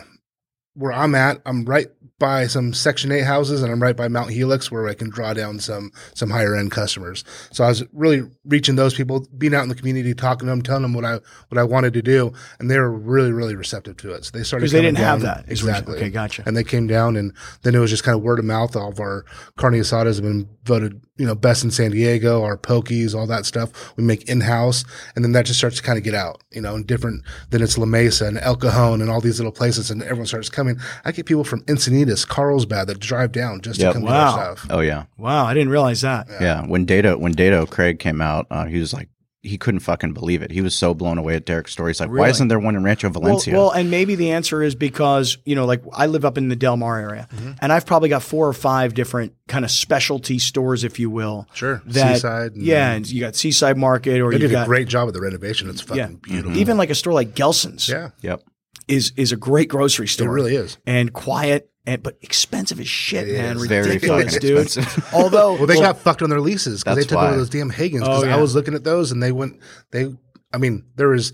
[0.74, 1.42] where I'm at.
[1.46, 4.94] I'm right by some Section Eight houses, and I'm right by Mount Helix, where I
[4.94, 7.24] can draw down some some higher end customers.
[7.52, 10.62] So I was really reaching those people, being out in the community, talking to them,
[10.62, 13.98] telling them what I what I wanted to do, and they were really really receptive
[13.98, 14.26] to it.
[14.26, 15.26] So they started Because they didn't have down.
[15.26, 15.98] that, what you- exactly.
[15.98, 16.44] okay, gotcha.
[16.46, 18.76] And they came down, and then it was just kind of word of mouth.
[18.78, 19.26] All of our
[19.58, 22.44] carne asadas have been voted, you know, best in San Diego.
[22.44, 24.84] Our pokies, all that stuff, we make in house,
[25.16, 27.24] and then that just starts to kind of get out, you know, and different.
[27.52, 30.50] than it's La Mesa and El Cajon and all these little places, and everyone starts
[30.50, 30.78] coming.
[31.06, 33.90] I get people from Encinitas, Carlsbad that drive down just Yep.
[33.90, 34.12] to come Wow.
[34.36, 34.68] get our stuff.
[34.72, 36.28] oh yeah, Wow, I didn't realize that.
[36.42, 36.66] yeah.
[36.66, 39.10] When Data when Data Craig came out, uh, he was like,
[39.46, 40.52] he couldn't fucking believe it.
[40.52, 41.92] He was so blown away at Derek's story.
[41.92, 44.76] He's like, "Why isn't there one in Rancho Valencia?" well, and maybe the answer is
[44.76, 47.52] because you know, like I live up in the Del Mar area, Mm-hmm.
[47.62, 51.48] and I've probably got four or five different kind of specialty stores, if you will.
[51.54, 51.82] Sure.
[51.86, 54.88] That, Seaside and- yeah, and you got Seaside Market, or They you did a great
[54.88, 55.70] job with the renovation.
[55.70, 56.58] It's fucking yeah, beautiful.
[56.58, 58.42] even like a store like Gelson's Yeah, yep.
[58.88, 60.28] is is a great grocery store.
[60.28, 60.78] it really is.
[60.86, 63.58] and quiet, and but expensive as shit, man.
[63.58, 63.66] is.
[63.68, 64.58] Very Ridiculous, fucking dude.
[64.64, 65.10] expensive.
[65.14, 67.28] Although, Well, they got fucked on their leases because they That's took why.
[67.30, 68.00] over those damn Haggens.
[68.00, 68.36] Because Oh, yeah.
[68.36, 69.60] I was looking at those and they went.
[69.92, 70.14] They,
[70.54, 71.34] I mean, there was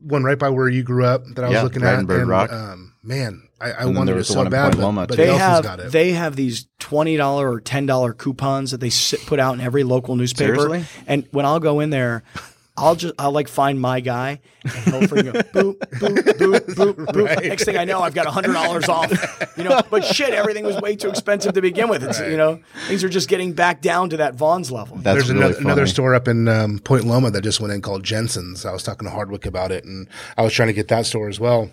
[0.00, 2.00] one right by where you grew up that I was Yeah, looking right at.
[2.00, 2.52] in Bird and, Rock.
[2.52, 4.72] Um, man, I, I And then wanted there it was the so one in bad,
[4.76, 5.16] Point but, but too.
[5.16, 5.92] they Gelson's have got it.
[5.92, 9.60] they have these twenty dollar or ten dollar coupons that they sit, put out in
[9.60, 10.56] every local newspaper.
[10.56, 10.84] Seriously?
[11.06, 12.22] And when I'll go in there,
[12.76, 16.94] I'll just I'll like find my guy and he'll freaking go boop boop boop boop
[17.06, 17.42] boop.
[17.48, 19.12] Next thing I know, I've got hundred dollars off.
[19.56, 22.02] You know, but shit, everything was way too expensive to begin with.
[22.02, 24.96] It's you know things are just getting back down to that Vons level.
[24.96, 25.66] That's There's really another, funny.
[25.66, 28.64] another store up in um, Point Loma that just went in called Jensen's.
[28.66, 31.28] I was talking to Hardwick about it, and I was trying to get that store
[31.28, 31.70] as well,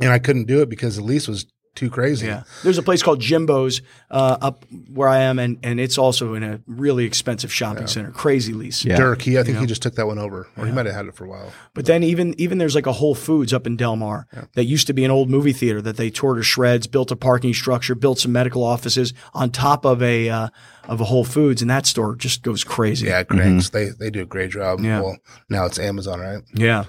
[0.00, 2.26] and I couldn't do it because the lease was too crazy.
[2.26, 3.80] Yeah, there's a place called Jimbo's
[4.10, 8.10] uh, up where I am, and and it's also in a really expensive shopping center.
[8.10, 8.84] Crazy lease.
[8.84, 8.96] Yeah.
[8.96, 11.06] Dirk, he, I think he just took that one over, or he might have had
[11.06, 11.52] it for a while.
[11.74, 14.86] But then even even there's like a Whole Foods up in Del Mar that used
[14.88, 17.94] to be an old movie theater that they tore to shreds, built a parking structure,
[17.94, 20.48] built some medical offices on top of a uh,
[20.88, 23.06] of a Whole Foods, and that store just goes crazy.
[23.06, 24.80] Yeah, Greg's, they they do a great job.
[24.80, 25.00] Yeah.
[25.00, 25.16] Well,
[25.48, 26.42] now it's Amazon, right?
[26.54, 26.84] yeah,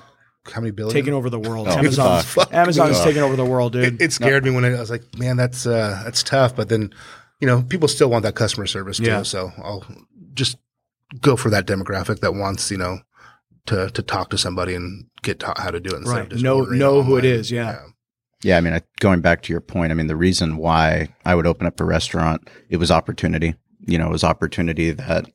[0.52, 0.94] How many billion?
[0.94, 1.68] taking over the world.
[1.70, 2.54] Oh, Amazon's fuck.
[2.54, 3.96] Amazon's taking over the world, dude.
[3.96, 6.56] it, it scared me when I, I was like, man, that's uh, that's tough.
[6.56, 6.94] But then,
[7.40, 9.06] you know, people still want that customer service too.
[9.06, 9.24] Yeah.
[9.24, 9.86] So I'll
[10.34, 10.58] just
[11.22, 13.00] go for that demographic that wants, you know,
[13.68, 15.98] to to talk to somebody and get taught how to do it.
[16.00, 16.24] Instead Right.
[16.24, 17.52] Of just Know- ordering know who it is.
[17.52, 17.70] online.
[17.70, 17.80] is, yeah.
[18.46, 21.34] Yeah, I mean, I, going back to your point, I mean, the reason why I
[21.34, 23.56] would open up a restaurant, it was opportunity.
[23.80, 25.30] You know, it was opportunity that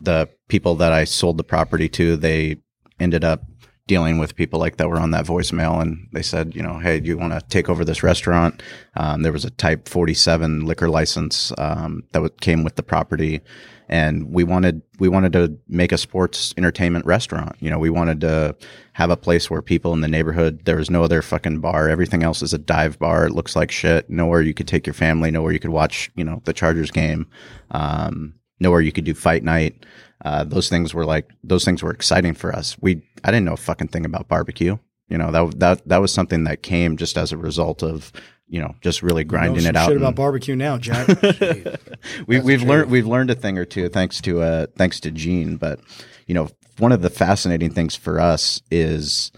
[0.00, 2.56] the people that I sold the property to, they
[2.98, 3.42] ended up
[3.86, 6.98] dealing with people like that were on that voicemail, and they said, you know, hey,
[6.98, 8.62] do you want to take over this restaurant?
[8.96, 13.40] Um, there was a Type 47 liquor license um, that came with the property,
[13.88, 17.54] and we wanted we wanted to make a sports entertainment restaurant.
[17.60, 18.56] You know, we wanted to
[18.94, 20.64] have a place where people in the neighborhood.
[20.64, 21.88] There was no other fucking bar.
[21.88, 23.26] Everything else is a dive bar.
[23.26, 24.10] It looks like shit.
[24.10, 25.30] Nowhere you could take your family.
[25.30, 26.10] Nowhere you could watch.
[26.16, 27.28] You know, the Chargers game.
[27.70, 29.86] Um, nowhere you could do fight night.
[30.24, 32.76] Uh, those things were like those things were exciting for us.
[32.80, 34.78] We I didn't know a fucking thing about barbecue.
[35.08, 38.12] You know that that that was something that came just as a result of
[38.48, 39.86] you know just really grinding Know it some out.
[39.86, 41.06] Shit and- about barbecue now, Jack.
[42.26, 45.56] we, we've learned we've learned a thing or two thanks to uh thanks to Gene.
[45.56, 45.80] But
[46.26, 46.48] you know,
[46.78, 49.30] one of the fascinating things for us is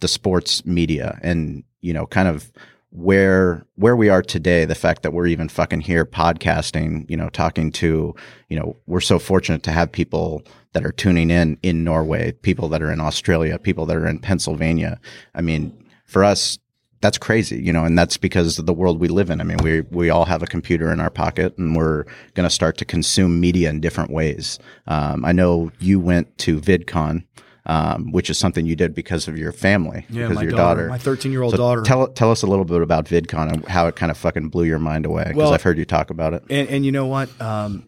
[0.00, 2.50] the sports media, and you know, kind of
[2.96, 4.64] where where we are today.
[4.64, 8.14] The fact that we're even fucking here podcasting, you know, talking to,
[8.48, 12.68] you know, we're so fortunate to have people that are tuning in in Norway, people
[12.70, 14.98] that are in Australia, people that are in Pennsylvania.
[15.34, 16.58] I mean, for us,
[17.02, 19.42] that's crazy, you know, and that's because of the world we live in.
[19.42, 22.50] I mean, we we all have a computer in our pocket, and we're going to
[22.50, 24.58] start to consume media in different ways.
[24.86, 27.24] Um, I know you went to VidCon,
[27.66, 30.56] um, which is something you did because of your family, Yeah, because my of your
[30.56, 31.82] daughter, daughter, my 13-year-old So daughter.
[31.82, 34.64] Tell tell us a little bit about VidCon and how it kind of fucking blew
[34.64, 35.24] your mind away.
[35.24, 36.42] Because Well- I've heard you talk about it.
[36.48, 37.28] and, and you know what?
[37.40, 37.86] Um,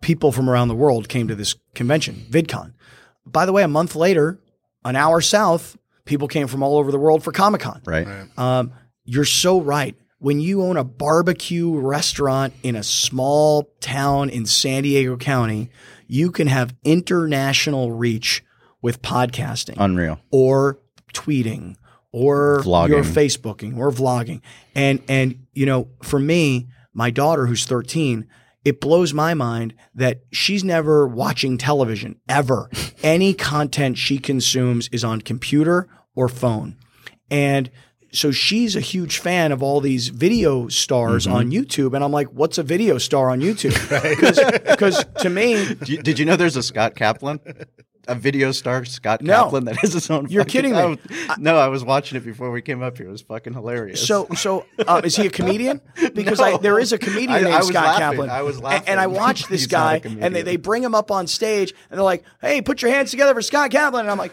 [0.00, 2.72] people from around the world came to this convention, VidCon.
[3.26, 4.38] By the way, a month later,
[4.84, 7.80] an hour south, people came from all over the world for Comic Con.
[7.86, 8.06] Right.
[8.36, 8.72] Um,
[9.04, 9.96] you're so right.
[10.18, 15.70] When you own a barbecue restaurant in a small town in San Diego County,
[16.06, 18.42] you can have international reach
[18.84, 20.20] with podcasting Unreal.
[20.30, 20.78] or
[21.14, 21.74] tweeting
[22.12, 22.88] or Vlogging.
[22.90, 24.40] your Facebooking or vlogging.
[24.74, 28.26] And and you know, for me, my daughter who's 13,
[28.64, 32.68] it blows my mind that she's never watching television ever.
[33.02, 36.76] Any content she consumes is on computer or phone.
[37.30, 37.70] And
[38.12, 41.34] so she's a huge fan of all these video stars Mm-hmm.
[41.36, 41.94] on YouTube.
[41.94, 43.74] And I'm like, what's a video star on YouTube?
[44.70, 47.40] Because to me, Did you, did you know there's a Scott Kaplan?
[48.06, 49.44] A video star, Scott No.
[49.44, 50.28] Kaplan, that has his own.
[50.28, 50.78] You're fucking- kidding me.
[50.78, 50.98] I was-
[51.38, 53.08] no, I was watching it before we came up here.
[53.08, 54.06] It was fucking hilarious.
[54.06, 55.80] So, so uh, is he a comedian?
[56.14, 57.98] Because I, there is a comedian I- named Scott laughing.
[58.18, 58.30] Kaplan.
[58.30, 59.00] I was And- And.
[59.00, 61.72] I watched this He's not a guy, and they, they bring him up on stage,
[61.90, 64.32] and they're like, "Hey, put your hands together for Scott Kaplan." And I'm like,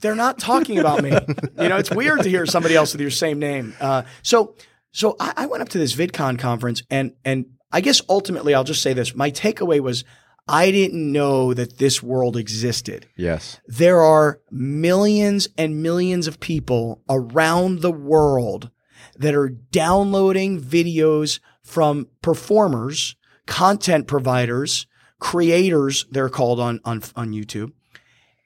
[0.00, 3.10] "They're not talking about me." You know, it's weird to hear somebody else with your
[3.10, 3.74] same name.
[3.80, 4.54] Uh, so,
[4.92, 8.64] so I, I went up to this VidCon conference, and and I guess ultimately, I'll
[8.64, 10.04] just say this: my takeaway was.
[10.48, 17.02] I didn't know that this world existed yes, there are millions and millions of people
[17.08, 18.70] around the world
[19.16, 24.86] that are downloading videos from performers, content providers,
[25.18, 27.72] creators, they're called on, on, on YouTube.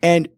[0.03, 0.29] And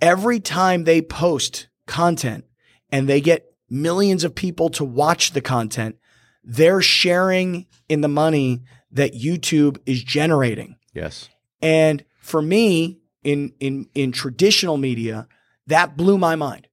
[0.00, 2.44] every time they post content
[2.90, 5.96] and they get millions of people to watch the content,
[6.44, 10.76] they're sharing in the money that YouTube is generating.
[10.96, 11.28] Yes,
[11.62, 15.28] And for me, in in in traditional media,
[15.68, 16.66] that blew my mind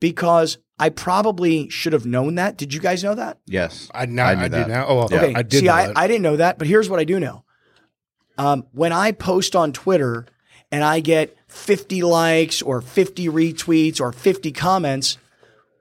[0.00, 2.56] because I probably should have known that.
[2.56, 3.38] Did you guys know that?
[3.46, 3.90] yes.
[3.94, 4.68] I, now, I I, knew did that.
[4.68, 4.86] now.
[4.88, 5.22] Oh, Yeah.
[5.22, 5.34] okay.
[5.34, 5.96] I did See, know I, that.
[5.98, 7.44] I didn't know that, but here's what I do know.
[8.38, 10.24] Um, when I post on Twitter
[10.72, 15.18] and I get 50 likes or 50 retweets or 50 comments,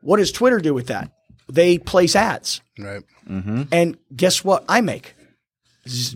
[0.02, 1.12] what does Twitter do with that?
[1.50, 2.60] They place ads.
[2.78, 3.04] right.
[3.72, 5.16] And guess what I make?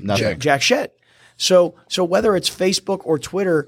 [0.02, 0.40] Nothing.
[0.40, 0.98] jack shit.
[1.38, 3.68] So so whether it's Facebook or Twitter,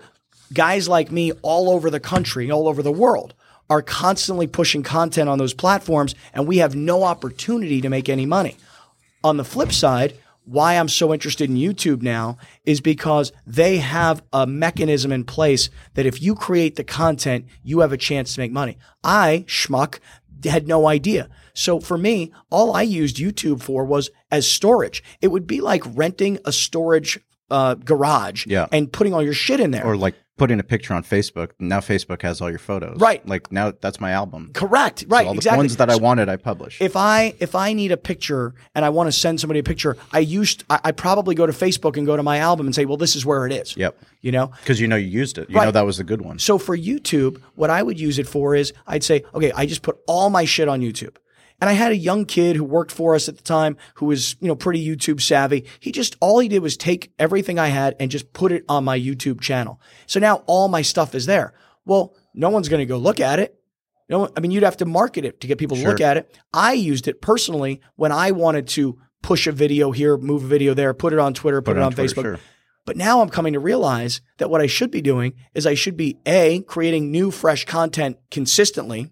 [0.54, 3.34] guys like me all over the country, all over the world
[3.70, 8.26] are constantly pushing content on those platforms and we have no opportunity to make any
[8.26, 8.56] money.
[9.24, 14.22] On the flip side, why I'm so interested in YouTube now is because they have
[14.32, 18.42] a mechanism in place that if you create the content, you have a chance to
[18.42, 18.78] make money.
[19.04, 20.00] I, schmuck,
[20.44, 21.30] had no idea.
[21.54, 25.04] So for me, all I used YouTube for was as storage.
[25.22, 27.20] It would be like renting a storage
[27.52, 28.68] uh, garage Yeah.
[28.72, 29.86] and putting all your shit in there.
[29.86, 31.52] Or like putting a picture on Facebook.
[31.60, 33.00] Now Facebook has all your photos.
[33.00, 33.26] Right.
[33.28, 34.52] Like now that's my album.
[34.54, 35.06] Correct.
[35.08, 35.26] Right.
[35.26, 35.58] all the exactly.
[35.58, 36.82] ones that I wanted, I publish.
[36.82, 39.96] if I if I need a picture and I want to send somebody a picture,
[40.12, 42.86] I used I, I probably go to Facebook and go to my album and say,
[42.86, 43.78] well, this is where it is.
[43.78, 43.98] Yep.
[44.22, 44.48] You know.
[44.62, 45.50] Because you know you used it.
[45.50, 46.40] You know that was a good one.
[46.40, 49.84] So for YouTube, what I would use it for is I'd say, okay, I just
[49.84, 51.16] put all my shit on YouTube.
[51.62, 54.36] And I had a young kid who worked for us at the time who was,
[54.40, 55.66] you know, pretty YouTube savvy.
[55.80, 58.84] He just, all he did was take everything I had and just put it on
[58.84, 59.80] my YouTube channel.
[60.06, 61.54] So now all my stuff is there.
[61.86, 63.58] Well, no one's going to go look at it.
[64.10, 66.38] No, I mean, you'd have to market it to get people to look at it.
[66.54, 70.76] I used it personally when I wanted to push a video here, move a video
[70.76, 72.40] there, put it on Twitter, put, Put it it on, on Twitter, Facebook sure.
[72.86, 75.98] But now I'm coming to realize that what I should be doing is I should
[75.98, 79.10] be A, creating new, fresh content consistently,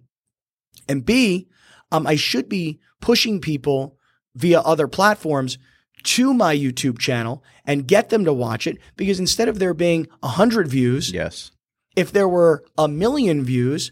[0.88, 1.47] and B,
[1.93, 3.97] um, I should be pushing people
[4.36, 5.58] via other platforms
[6.03, 10.08] to my YouTube channel and get them to watch it because instead of there being
[10.19, 11.51] 100 views, Yes.
[11.95, 13.91] if there were a million views,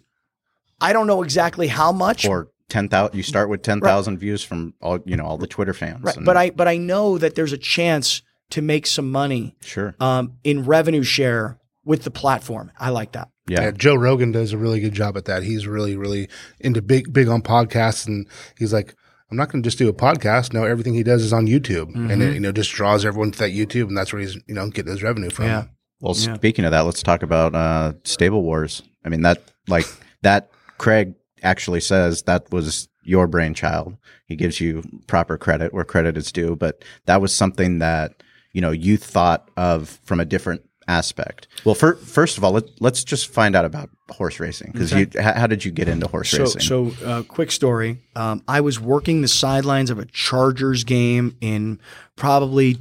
[0.82, 2.26] I don't know exactly how much.
[2.26, 3.16] Or ten thousand.
[3.16, 6.04] You start with ten thousand views from all you know all the Twitter fans.
[6.04, 9.56] right, and- but I but I know that there's a chance to make some money
[9.62, 9.96] sure.
[10.00, 12.72] um, in revenue share with the platform.
[12.80, 13.30] I like that.
[13.48, 13.62] Yeah.
[13.64, 15.44] Yeah, Joe Rogan does a really good job at that.
[15.44, 18.96] He's really, really into big, big on podcasts, and he's like,
[19.30, 20.54] I'm not going to just do a podcast.
[20.54, 23.40] No, everything he does is on YouTube, and it, you know, just draws everyone to
[23.40, 25.46] that YouTube, and that's where he's, you know, getting his revenue from.
[25.46, 25.64] Yeah.
[26.02, 26.36] Well, Yeah.
[26.36, 28.82] speaking of that, let's talk about uh, Stable Wars.
[29.06, 29.86] I mean that like
[30.22, 30.52] that.
[30.78, 31.14] Craig
[31.44, 33.98] actually says that was your brainchild.
[34.28, 38.22] He gives you proper credit where credit is due, but that was something that
[38.54, 41.48] you know you thought of from a different aspect.
[41.66, 45.08] Well, fir- first of all, let, let's just find out about horse racing because you.
[45.20, 46.62] How, how did you get into horse So, racing?
[46.62, 48.00] so uh, quick story.
[48.16, 51.80] Um, I was working the sidelines of a Chargers game in
[52.18, 52.74] probably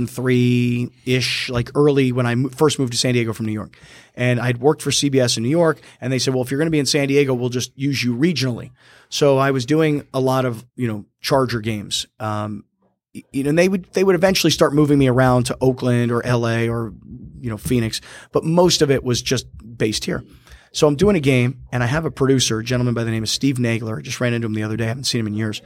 [0.00, 3.78] 2003 ish, like early when I mo- first moved to San Diego from New York.
[4.14, 6.66] And I'd worked for CBS in New York, and they said, "Well, if you're going
[6.68, 8.70] to be in San Diego, we'll just use you regionally."
[9.08, 12.06] So I was doing a lot of you know Charger games.
[12.18, 12.64] Um,
[13.32, 16.22] you know, and they would they would eventually start moving me around to Oakland or
[16.24, 16.92] LA or
[17.40, 18.00] you know Phoenix,
[18.32, 20.24] but most of it was just based here.
[20.72, 23.22] So I'm doing a game, and I have a producer, a gentleman by the name
[23.22, 23.98] of Steve Nagler.
[23.98, 24.84] I just ran into him the other day.
[24.84, 25.62] I haven't seen him in years.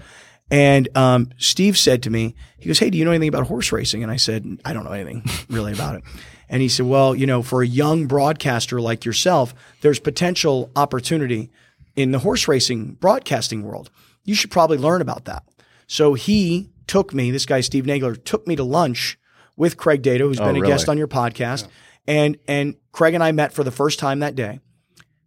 [0.51, 3.73] And um, Steve said to me, he goes, "Hey, do you know anything about horse
[3.73, 6.05] racing?" And I said, "I don't know anything really about it."
[6.53, 11.49] And he said, "Well, you know, for a young broadcaster like yourself, there's potential opportunity
[11.95, 13.89] in the horse racing broadcasting world.
[14.25, 15.45] You should probably learn about that."
[15.87, 17.31] So he took me.
[17.31, 19.17] This guy, Steve Nagler, took me to lunch
[19.57, 20.73] with Craig Dado, who's oh, been a really?
[20.73, 21.69] guest on your podcast,
[22.09, 24.59] and and Craig and I met for the first time that day.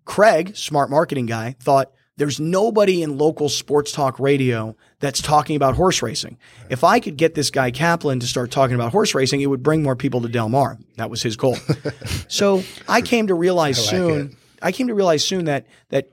[0.04, 5.76] Craig, smart marketing guy, thought there's nobody in local sports talk radio that's talking about
[5.76, 6.38] horse racing.
[6.70, 9.64] If I could get this guy Kaplan to start talking about horse racing, it would
[9.64, 10.78] bring more people to Del Mar.
[10.98, 11.56] That was his goal.
[12.28, 14.38] so I came to realize like soon.
[14.62, 16.10] I came to realize soon that that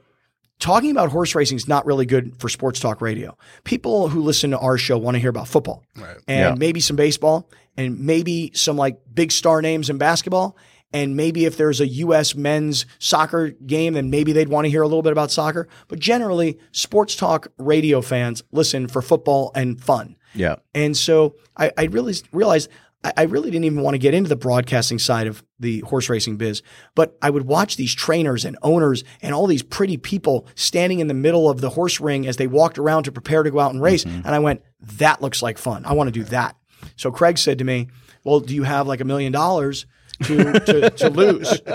[0.61, 3.37] talking about horse racing is not really good for sports talk radio.
[3.65, 6.55] People who listen to our show want to hear about football and Yeah.
[6.57, 10.57] maybe some baseball and maybe some like big star names in basketball.
[10.93, 12.35] And maybe if there's a U.S.
[12.35, 15.69] men's soccer game, then maybe they'd want to hear a little bit about soccer.
[15.87, 20.17] But generally, sports talk radio fans listen for football and fun.
[20.35, 20.57] yeah.
[20.75, 22.69] And so I, I really realized
[23.03, 26.37] I, really didn't even want to get into the broadcasting side of the horse racing
[26.37, 26.63] biz,
[26.95, 31.07] but I would watch these trainers and owners and all these pretty people standing in
[31.07, 33.73] the middle of the horse ring as they walked around to prepare to go out
[33.73, 34.05] and race.
[34.05, 34.63] And I went,
[34.99, 35.87] that looks like fun.
[35.87, 36.57] I want to do that.
[36.97, 37.89] So Craig said to me,
[38.23, 39.87] well, do you have like a million dollars
[40.25, 41.61] to, to, to lose?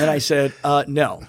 [0.00, 1.22] And I said, uh, no.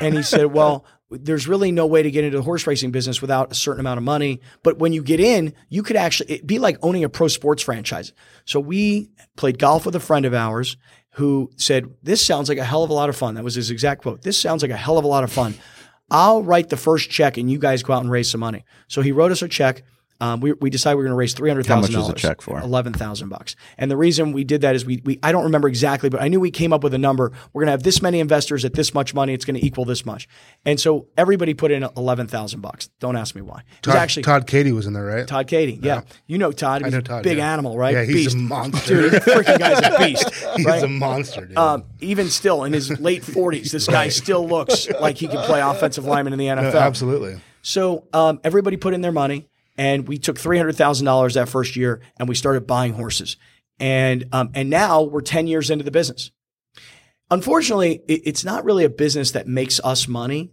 [0.00, 3.20] And he said, well, there's really no way to get into the horse racing business
[3.20, 4.40] without a certain amount of money.
[4.62, 8.12] But when you get in, you could actually be like owning a pro sports franchise.
[8.44, 10.76] So we played golf with a friend of ours
[11.12, 13.34] who said, This sounds like a hell of a lot of fun.
[13.34, 14.22] That was his exact quote.
[14.22, 15.54] This sounds like a hell of a lot of fun.
[16.10, 18.64] I'll write the first check and you guys go out and raise some money.
[18.88, 19.82] So he wrote us a check.
[20.20, 22.06] Um, we, we decided we were going to raise three hundred thousand dollars.
[22.06, 22.60] How much was the check for?
[22.60, 23.56] Eleven thousand bucks.
[23.78, 26.28] And the reason we did that is we, we I don't remember exactly, but I
[26.28, 27.32] knew we came up with a number.
[27.52, 29.34] We're going to have this many investors at this much money.
[29.34, 30.28] It's going to equal this much.
[30.64, 32.88] And so everybody put in eleven thousand bucks.
[33.00, 33.62] Don't ask me why.
[33.82, 35.26] Todd, actually Todd Katie was in there, right?
[35.26, 35.78] Todd Katie.
[35.82, 36.02] Yeah.
[36.26, 36.82] You know Todd.
[36.82, 37.52] He's know a Todd, Big yeah.
[37.52, 37.94] animal, right?
[37.94, 38.36] Yeah, he's beast.
[38.36, 39.02] a monster.
[39.02, 40.32] Dude, the freaking guy's a beast.
[40.56, 40.82] He's right?
[40.82, 41.56] a monster, dude.
[41.58, 45.60] Um, even still, in his late 40s, this guy still looks like he can play
[45.60, 46.80] offensive lineman in the NFL.
[46.80, 47.40] Absolutely.
[47.62, 51.48] So um, everybody put in their money, and we took three hundred thousand dollars that
[51.48, 53.36] first year, and we started buying horses.
[53.78, 56.30] And um, and now we're ten years into the business.
[57.30, 60.52] Unfortunately, it, it's not really a business that makes us money,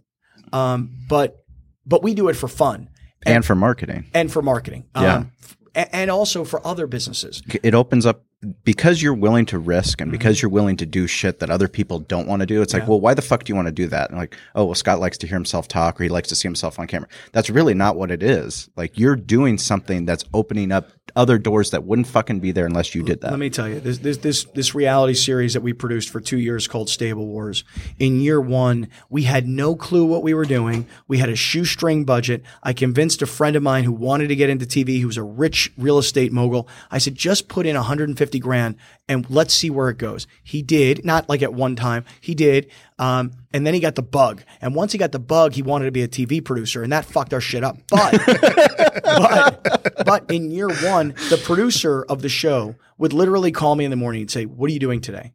[0.52, 1.44] um, but
[1.86, 2.88] but we do it for fun
[3.24, 4.86] And for marketing, and for marketing.
[4.94, 5.16] Yeah.
[5.16, 5.32] Um,
[5.74, 7.42] and also for other businesses.
[7.62, 8.24] it opens up
[8.64, 10.46] because you're willing to risk and because mm-hmm.
[10.46, 12.62] you're willing to do shit that other people don't want to do.
[12.62, 14.10] It's like, well, why the fuck do you want to do that?
[14.10, 16.48] And like, oh, well, Scott likes to hear himself talk or he likes to see
[16.48, 17.08] himself on camera.
[17.32, 18.68] That's really not what it is.
[18.76, 22.94] Like, you're doing something that's opening up other doors that wouldn't fucking be there unless
[22.94, 23.30] you did that.
[23.30, 26.38] Let me tell you, this, this this this reality series that we produced for two
[26.38, 27.62] years called Stable Wars.
[27.98, 30.86] In year one, we had no clue what we were doing.
[31.06, 32.42] We had a shoestring budget.
[32.62, 35.22] I convinced a friend of mine who wanted to get into TV, who was a
[35.22, 36.68] rich real estate mogul.
[36.90, 38.76] I said, just put in 150 grand
[39.08, 40.26] and let's see where it goes.
[40.42, 42.04] He did, not like at one time.
[42.20, 42.70] He did.
[42.98, 44.42] Um, and then he got the bug.
[44.60, 47.04] And once he got the bug, he wanted to be a TV producer, and that
[47.04, 47.76] fucked our shit up.
[47.90, 48.20] But
[49.04, 53.90] but but in year one, the producer of the show would literally call me in
[53.90, 55.32] the morning and say, "What are you doing today?"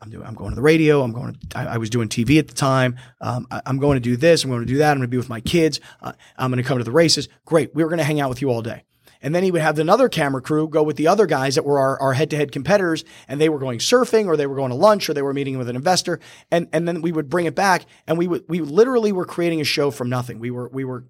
[0.00, 0.26] I'm doing.
[0.26, 1.02] I'm going to the radio.
[1.02, 1.34] I'm going.
[1.34, 2.96] To, I, I was doing TV at the time.
[3.20, 4.44] Um, I, am going to do this.
[4.44, 4.92] I'm going to do that.
[4.92, 5.80] I'm going to be with my kids.
[6.00, 7.28] Uh, I'm going to come to the races.
[7.44, 7.74] Great.
[7.74, 8.84] We were going to hang out with you all day.
[9.20, 11.78] And then he would have another camera crew go with the other guys that were
[11.78, 15.14] our, head-to-head competitors, and they were going surfing, or they were going to lunch, or
[15.14, 18.16] they were meeting with an investor, and and then we would bring it back, and
[18.18, 20.38] we would we literally were creating a show from nothing.
[20.38, 21.04] We were we were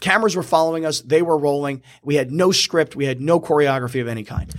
[0.00, 1.82] cameras were following us, they were rolling.
[2.02, 4.52] We had no script, we had no choreography of any kind.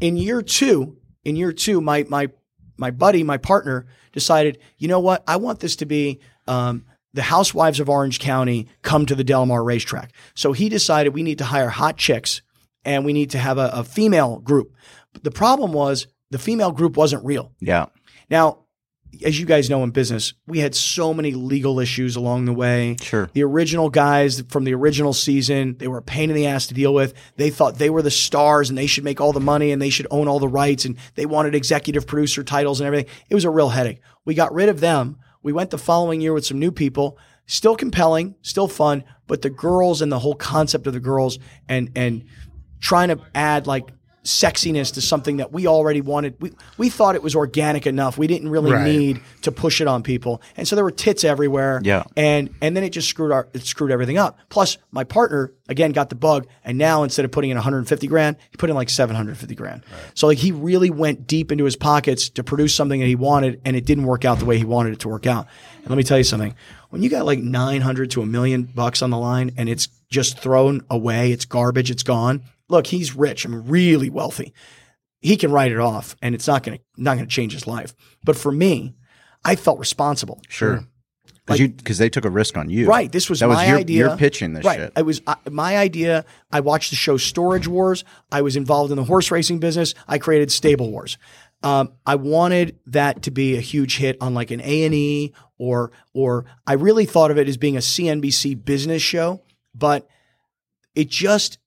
[0.00, 2.28] In year two, in year two, my my
[2.76, 6.20] my buddy, my partner, decided, you know what, I want this to be.
[6.48, 10.12] Um, the housewives of Orange County come to the Del Mar racetrack.
[10.34, 12.42] So he decided we need to hire hot chicks
[12.84, 14.74] and we need to have a, a female group.
[15.12, 17.52] But the problem was the female group wasn't real.
[17.60, 17.86] Yeah.
[18.30, 18.60] Now,
[19.24, 22.96] as you guys know in business, we had so many legal issues along the way.
[23.02, 23.28] Sure.
[23.32, 26.74] The original guys from the original season, they were a pain in the ass to
[26.74, 27.12] deal with.
[27.36, 29.90] They thought they were the stars and they should make all the money and they
[29.90, 33.12] should own all the rights and they wanted executive producer titles and everything.
[33.28, 34.00] It was a real headache.
[34.24, 37.76] We got rid of them we went the following year with some new people, still
[37.76, 41.38] compelling, still fun, but the girls and the whole concept of the girls
[41.68, 42.24] and and
[42.80, 43.90] trying to add like
[44.24, 46.34] sexiness to something that we already wanted.
[46.40, 48.18] We we thought it was organic enough.
[48.18, 48.86] We didn't really Right.
[48.86, 50.42] need to push it on people.
[50.56, 51.80] And so there were tits everywhere.
[51.82, 52.04] Yeah.
[52.16, 54.38] And and then it just screwed our it screwed everything up.
[54.50, 58.36] Plus my partner again got the bug and now instead of putting in 150 grand,
[58.50, 59.82] he put in like 750 grand.
[60.14, 63.60] So like he really went deep into his pockets to produce something that he wanted
[63.64, 65.46] and it didn't work out the way he wanted it to work out.
[65.78, 66.54] And let me tell you something.
[66.90, 70.38] When you got like 900 to a million bucks on the line and it's just
[70.40, 72.42] thrown away, it's garbage, it's gone.
[72.70, 73.46] Look, he's rich.
[73.46, 74.52] I mean, really wealthy.
[75.20, 77.66] He can write it off, and it's not going to not going to change his
[77.66, 77.94] life.
[78.24, 78.94] But for me,
[79.44, 80.40] I felt responsible.
[80.48, 80.84] Sure.
[81.44, 82.86] Because you because they took a risk on you.
[82.86, 83.10] Right.
[83.10, 83.98] This was that my was your, idea.
[83.98, 84.78] You're pitching this right.
[84.78, 84.92] shit.
[84.96, 86.24] It was uh, my idea.
[86.52, 88.04] I watched the show Storage Wars.
[88.30, 89.94] I was involved in the horse racing business.
[90.06, 91.18] I created Stable Wars.
[91.62, 95.34] Um, I wanted that to be a huge hit on like an A and E
[95.58, 99.42] or or I really thought of it as being a CNBC business show,
[99.74, 100.08] but
[100.94, 101.59] it just it-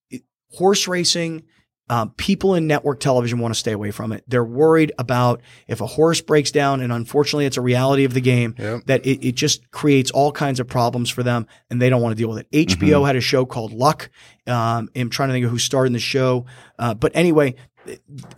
[0.53, 1.43] horse racing.
[1.89, 4.23] Um, people in network television want to stay away from it.
[4.25, 8.21] They're worried about if a horse breaks down, and unfortunately, it's a reality of the
[8.21, 8.83] game Yep.
[8.85, 12.15] that it, it just creates all kinds of problems for them, and they don't want
[12.15, 12.67] to deal with it.
[12.69, 14.09] HBO had a show called Luck.
[14.47, 16.45] Um, I'm trying to think of who starred in the show,
[16.79, 17.55] uh, but anyway,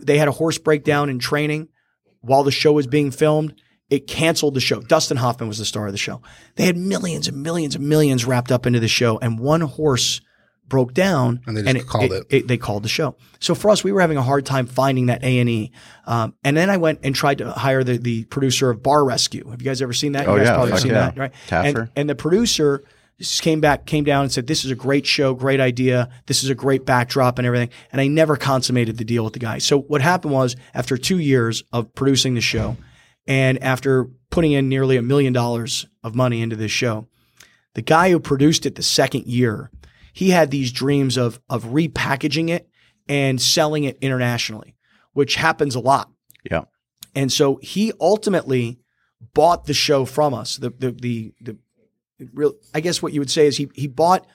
[0.00, 1.68] they had a horse breakdown in training
[2.22, 3.54] while the show was being filmed.
[3.90, 4.80] It canceled the show.
[4.80, 6.20] Dustin Hoffman was the star of the show.
[6.56, 10.20] They had millions and millions and millions wrapped up into the show, and one horse
[10.68, 12.48] broke down, And they just called it.
[12.48, 13.16] They called the show.
[13.40, 15.72] So for us, we were having a hard time finding that A and E.
[16.06, 19.48] Um, and then I went and tried to hire the the producer of Bar Rescue.
[19.50, 20.26] Have you guys ever seen that?
[20.26, 20.54] Oh, you guys yeah.
[20.54, 21.10] probably seen yeah.
[21.10, 21.32] that, right?
[21.48, 21.80] Taffer.
[21.80, 22.84] And, and the producer
[23.18, 26.10] just came back, came down and said, "This is a great show, great idea.
[26.26, 29.38] This is a great backdrop and everything." And I never consummated the deal with the
[29.38, 29.58] guy.
[29.58, 32.76] So what happened was, after two years of producing the show,
[33.26, 37.06] and after putting in nearly a million dollars of money into this show,
[37.74, 39.70] the guy who produced it the second year,
[40.16, 42.70] he had these dreams of of repackaging it
[43.06, 44.74] and selling it internationally,
[45.12, 46.10] which happens a lot.
[46.50, 46.62] yeah.
[47.14, 48.78] And so he ultimately
[49.34, 50.56] bought the show from us.
[50.56, 51.58] The the the, the
[52.32, 54.26] real I guess what you would say is he he bought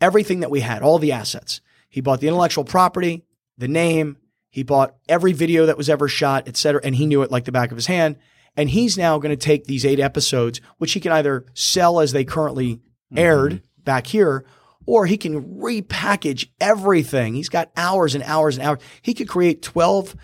[0.00, 1.60] everything that we had, all the assets.
[1.90, 3.26] He bought the intellectual property,
[3.58, 4.16] the name,
[4.48, 7.44] he bought every video that was ever shot, et cetera, and he knew it like
[7.44, 8.16] the back of his hand.
[8.56, 12.12] And he's now going to take these eight episodes, which he can either sell as
[12.12, 13.18] they currently mm-hmm.
[13.18, 14.46] aired back here,
[14.88, 17.34] or he can repackage everything.
[17.34, 18.78] He's got hours and hours and hours.
[19.02, 20.16] He could create 12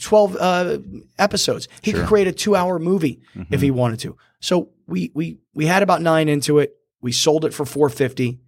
[0.00, 0.78] 12 uh,
[1.18, 1.68] episodes.
[1.82, 3.20] He could create a two hour movie
[3.50, 4.16] if he wanted to.
[4.40, 6.74] So we we we had about nine into it.
[7.02, 8.40] We sold it for 450.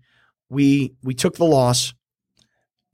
[0.49, 1.93] We we took the loss.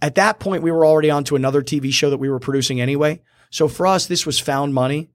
[0.03, 2.81] At that point, we were already on to another TV show that we were producing
[2.81, 3.23] anyway.
[3.51, 5.11] So for us, this was found money.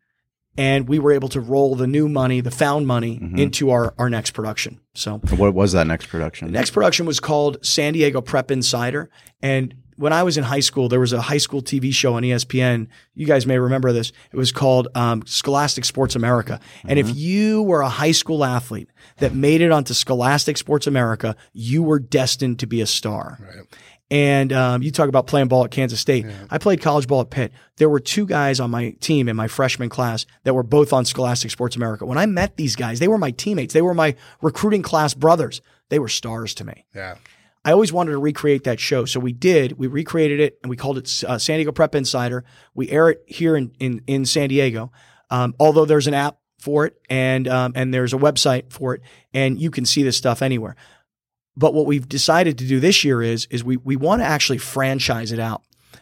[0.57, 4.09] And we were able to roll the new money, the found money, into our, our
[4.09, 4.79] next production.
[4.93, 6.47] So What was that next production?
[6.47, 9.09] the next production was called San Diego Prep Insider.
[9.41, 12.23] And when I was in high school, there was a high school TV show on
[12.23, 12.87] ESPN.
[13.13, 14.11] You guys may remember this.
[14.31, 16.59] It was called um, Scholastic Sports America.
[16.85, 21.35] And if you were a high school athlete that made it onto Scholastic Sports America,
[21.53, 23.39] you were destined to be a star.
[24.11, 26.25] And um, you talk about playing ball at Kansas State.
[26.51, 27.51] I played college ball at Pitt.
[27.77, 31.05] There were two guys on my team in my freshman class that were both on
[31.05, 32.05] Scholastic Sports America.
[32.05, 33.73] When I met these guys, they were my teammates.
[33.73, 35.61] They were my recruiting class brothers.
[35.89, 36.85] They were stars to me.
[36.93, 37.15] Yeah.
[37.63, 39.05] I always wanted to recreate that show.
[39.05, 39.79] So we did.
[39.79, 42.45] We recreated it and we called it uh, San Diego Prep Insider.
[42.75, 44.91] We air it here in, in, in San Diego.
[45.31, 49.01] Um, although there's an app for it and, um, and there's a website for it
[49.33, 50.75] and you can see this stuff anywhere.
[51.57, 54.57] But what we've decided to do this year is is we we want to actually
[54.57, 55.61] franchise it out.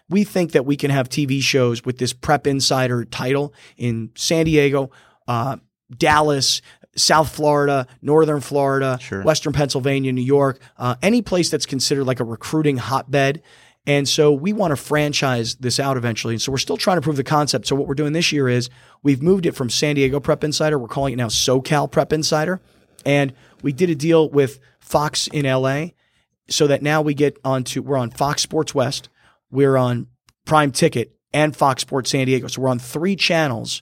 [0.10, 4.46] We think that we can have TV shows with this Prep Insider title in San
[4.46, 4.92] Diego,
[5.28, 5.58] uh,
[5.98, 6.62] Dallas,
[6.96, 9.24] South Florida, Northern Florida, Sure.
[9.24, 13.42] Western Pennsylvania, New York, uh, any place that's considered like a recruiting hotbed.
[13.86, 16.36] And so we want to franchise this out eventually.
[16.36, 17.68] And so we're still trying to prove the concept.
[17.68, 18.70] So what we're doing this year is
[19.02, 20.80] we've moved it from San Diego Prep Insider.
[20.80, 22.62] We're calling it now SoCal Prep Insider.
[23.06, 24.60] And we did a deal with
[24.94, 25.88] Fox in LA
[26.48, 29.10] so that now we get onto, we're on Fox Sports West,
[29.50, 30.06] we're on
[30.46, 32.46] Prime Ticket and Fox Sports San Diego.
[32.46, 33.82] So we're on three channels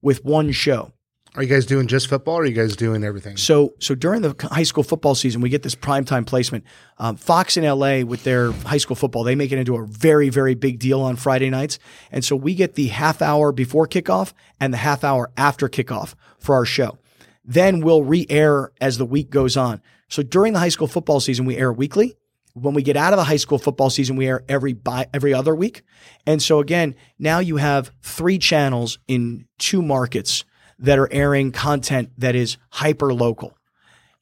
[0.00, 0.92] with one show.
[1.34, 3.36] Are you guys doing just football or are you guys doing everything?
[3.36, 6.62] So, so during the high school football season, we get this primetime placement.
[6.98, 10.28] Um, Fox in LA with their high school football, they make it into a very,
[10.28, 11.80] very big deal on Friday nights.
[12.12, 16.14] And so we get the half hour before kickoff and the half hour after kickoff
[16.38, 16.98] for our show.
[17.46, 19.80] Then we'll re-air as the week goes on.
[20.08, 22.16] So during the high school football season, we air weekly.
[22.54, 25.32] When we get out of the high school football season, we air every bi- every
[25.32, 25.82] other week.
[26.26, 30.44] And so again, now you have three channels in two markets
[30.78, 33.56] that are airing content that is hyper local.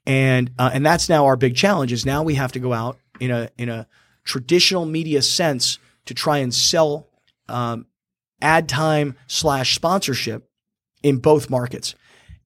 [0.07, 2.99] And uh, and that's now our big challenge is now we have to go out
[3.21, 3.87] in a in a
[4.25, 7.09] traditional media sense to try and sell
[7.49, 7.87] um,
[8.43, 10.49] ad time slash sponsorship
[11.03, 11.95] in both markets.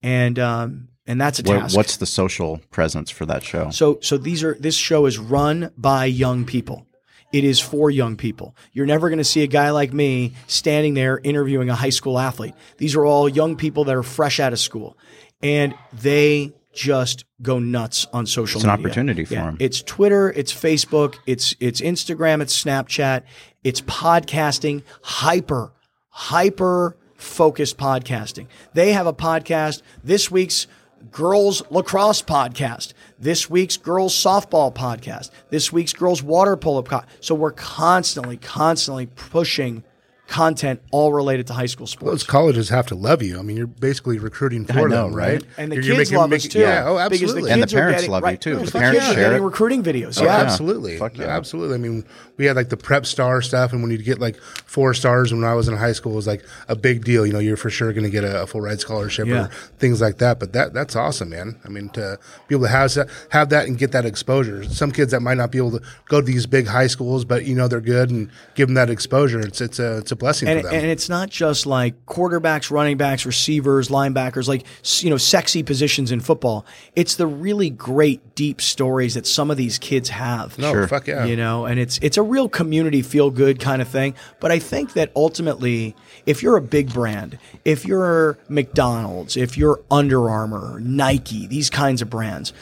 [0.02, 1.76] And um, and that's a task.
[1.76, 3.70] what's the social presence for that show?
[3.70, 6.86] So so these are this show is run by young people.
[7.30, 8.56] It is for young people.
[8.72, 12.18] You're never going to see a guy like me standing there interviewing a high school
[12.18, 12.54] athlete.
[12.78, 14.96] These are all young people that are fresh out of school
[15.42, 18.72] and they just go nuts on social media.
[18.72, 18.90] It's an media.
[18.90, 19.56] opportunity them.
[19.60, 23.24] It's Twitter, it's Facebook, it's it's Instagram, it's Snapchat,
[23.62, 25.72] it's podcasting, hyper
[26.18, 28.46] hyper focused podcasting.
[28.72, 30.66] They have a podcast this week's
[31.10, 36.82] girls lacrosse podcast, this week's girls softball podcast, this week's girls water polo.
[36.82, 39.84] Po- so we're constantly, constantly pushing
[40.28, 42.10] content all related to high school sports.
[42.12, 43.38] Those colleges have to love you.
[43.38, 45.32] I mean, you're basically recruiting for know, them, right?
[45.32, 45.44] right?
[45.56, 46.58] And the You're- you're kids making- love us too.
[46.60, 47.42] Yeah, oh, Because absolutely.
[47.48, 48.50] the And the parents getting, love you too.
[48.50, 49.44] The, The kids parents are share getting it.
[49.46, 50.20] recruiting videos.
[50.20, 50.36] Oh, yeah.
[50.36, 50.98] absolutely.
[50.98, 51.24] Fuck yeah.
[51.36, 51.74] Absolutely.
[51.76, 52.04] I mean,
[52.36, 55.44] we had like the prep star stuff, and when you get like four stars when
[55.44, 57.26] I was in high school, it was like a big deal.
[57.26, 59.46] You know, you're for sure going to get a, a full ride scholarship Yeah.
[59.46, 60.38] or things like that.
[60.38, 61.58] But that that's awesome, man.
[61.64, 62.18] I mean, to
[62.48, 64.62] be able to have that, have that and get that exposure.
[64.64, 67.46] Some kids that might not be able to go to these big high schools, but
[67.46, 69.40] you know they're good and give them that exposure.
[69.40, 70.74] It's it's a it's a blessing and, for them.
[70.74, 74.64] and it's not just like quarterbacks, running backs, receivers, linebackers, like
[75.02, 76.66] you know, sexy positions in football.
[76.96, 80.58] It's the really great, deep stories that some of these kids have.
[80.58, 80.88] no, Sure.
[80.88, 81.24] fuck yeah.
[81.24, 84.14] You know, and it's it's a real community feel good kind of thing.
[84.40, 85.94] But I think that ultimately,
[86.26, 92.02] if you're a big brand, if you're McDonald's, if you're Under Armour, Nike, these kinds
[92.02, 92.52] of brands,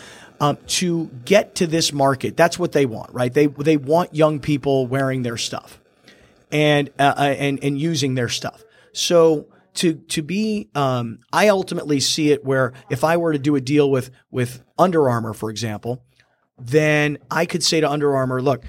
[0.41, 3.33] um, to get to this market, that's what they want, right?
[3.33, 5.81] They they want young people wearing their stuff
[6.57, 8.65] and uh, uh, and and using their stuff.
[8.93, 13.57] So to to be, um, I ultimately see it where if I were to do
[13.57, 16.03] a deal with with Under Armour, for example,
[16.59, 18.65] then I could say to Under Armour, look,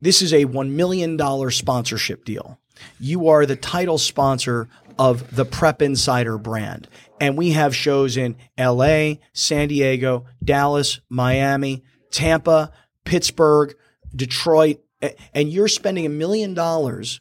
[0.00, 1.18] this is a $1 million
[1.50, 2.58] sponsorship deal.
[2.98, 6.88] You are the title sponsor of the Prep Insider brand.
[7.20, 12.72] And we have shows in LA, San Diego, Dallas, Miami, Tampa,
[13.04, 13.74] Pittsburgh,
[14.16, 14.80] Detroit.
[15.02, 17.20] A- And you're spending a million dollars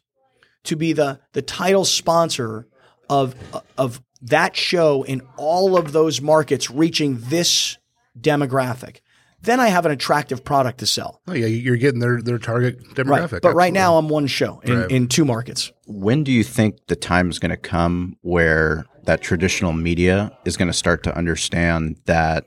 [0.66, 2.68] to be the, the title sponsor
[3.10, 3.36] of,
[3.78, 7.78] of that show in all of those markets reaching this
[8.20, 8.98] demographic.
[9.42, 11.22] Then I have an attractive product to sell.
[11.28, 12.96] oh yeah, you're getting their their target Right.
[12.96, 13.42] demographic.
[13.42, 14.92] But right now I'm one show in, Right.
[14.92, 15.72] in two markets.
[15.88, 20.58] when do you think the time is going to come where that traditional media is
[20.58, 22.46] going to start to understand that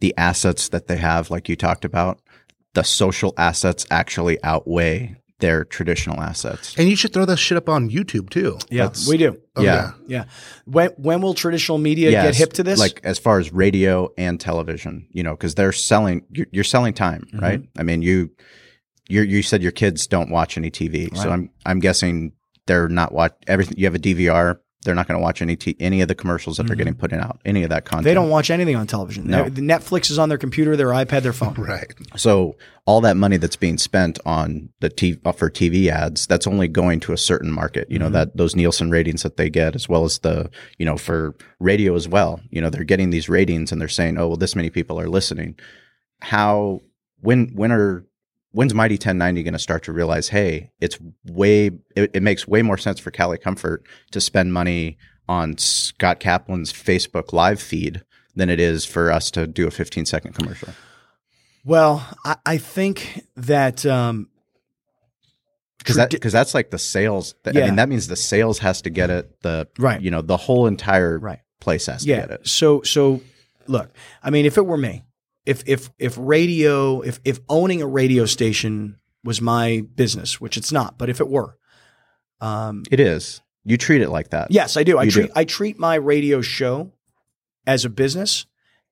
[0.00, 2.20] the assets that they have, like you talked about,
[2.74, 6.74] the social assets actually outweigh their traditional assets?
[6.76, 8.58] and you should throw that shit up on YouTube too.
[8.70, 9.38] Yeah, That's- we do.
[9.56, 9.92] Oh, yeah.
[10.06, 10.24] Yeah.
[10.66, 12.78] When when will traditional media get hip to this?
[12.78, 16.92] Like as far as radio and television, you know, because they're selling, you're, you're selling
[16.94, 17.38] time, Mm-hmm.
[17.38, 17.62] right?
[17.78, 18.30] I mean, you,
[19.08, 22.32] you you said your kids don't watch any TV, so I'm I'm guessing
[22.66, 23.74] they're not watch everything.
[23.78, 26.56] You have a DVR, they're not going to watch any t- any of the commercials
[26.56, 28.00] that they're getting put in out, any of that content.
[28.00, 28.04] Mm-hmm.
[28.08, 29.26] they don't watch anything on television.
[29.26, 29.48] No.
[29.48, 31.54] The Netflix is on their computer, their iPad, their phone.
[31.58, 31.92] Right.
[32.16, 32.56] So
[32.86, 36.66] all that money that's being spent on the T- uh, for TV ads, that's only
[36.66, 37.90] going to a certain market.
[37.90, 38.14] You know Mm-hmm.
[38.14, 41.94] that those Nielsen ratings that they get, as well as the you know for radio
[41.94, 42.40] as well.
[42.50, 45.08] You know they're getting these ratings and they're saying, oh well, this many people are
[45.08, 45.58] listening.
[46.22, 46.80] How
[47.20, 48.04] when when are
[48.52, 52.62] when's Mighty 1090 going to start to realize, hey, it's way it, it makes way
[52.62, 54.98] more sense for Cali Comfort to spend money
[55.28, 58.02] on Scott Kaplan's Facebook live feed
[58.34, 60.68] than it is for us to do a 15 second commercial.
[61.64, 64.28] Well, I, I think that um,
[65.78, 67.34] because that because that's like the sales.
[67.46, 67.66] I Yeah.
[67.66, 69.40] mean, that means the sales has to get it.
[69.42, 70.00] The Right.
[70.00, 71.40] you know, the whole entire Right.
[71.60, 72.20] place has to yeah.
[72.20, 72.46] get it.
[72.48, 73.20] So so
[73.66, 73.90] look,
[74.22, 75.04] I mean, if it were me,
[75.50, 80.70] if if if radio, if if owning a radio station was my business, which it's
[80.72, 81.56] not, but if it were,
[82.40, 83.42] um, It is.
[83.64, 84.50] You treat it like that.
[84.50, 84.96] yes, I do.
[84.96, 85.32] I You treat do.
[85.36, 86.92] I treat my radio show
[87.66, 88.46] as a business,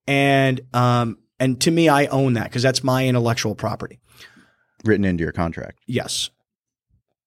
[0.07, 4.01] and um, and to me, I own that because that's my intellectual property.
[4.85, 5.79] Written into your contract.
[5.87, 6.31] Yes.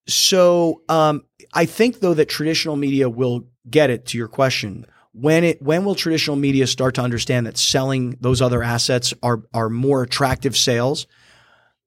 [0.08, 1.24] So um,
[1.54, 4.86] I think though that traditional media will get it to your question.
[5.14, 9.44] When it when will traditional media start to understand that selling those other assets are
[9.54, 11.08] are more attractive sales?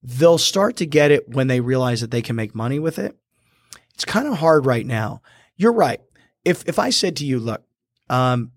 [0.03, 3.17] They'll start to get it when they realize that they can make money with it.
[3.95, 5.23] It's kind of hard right now.
[5.57, 6.01] You're right.
[6.45, 7.65] If if I said to you, look,
[8.11, 8.53] um,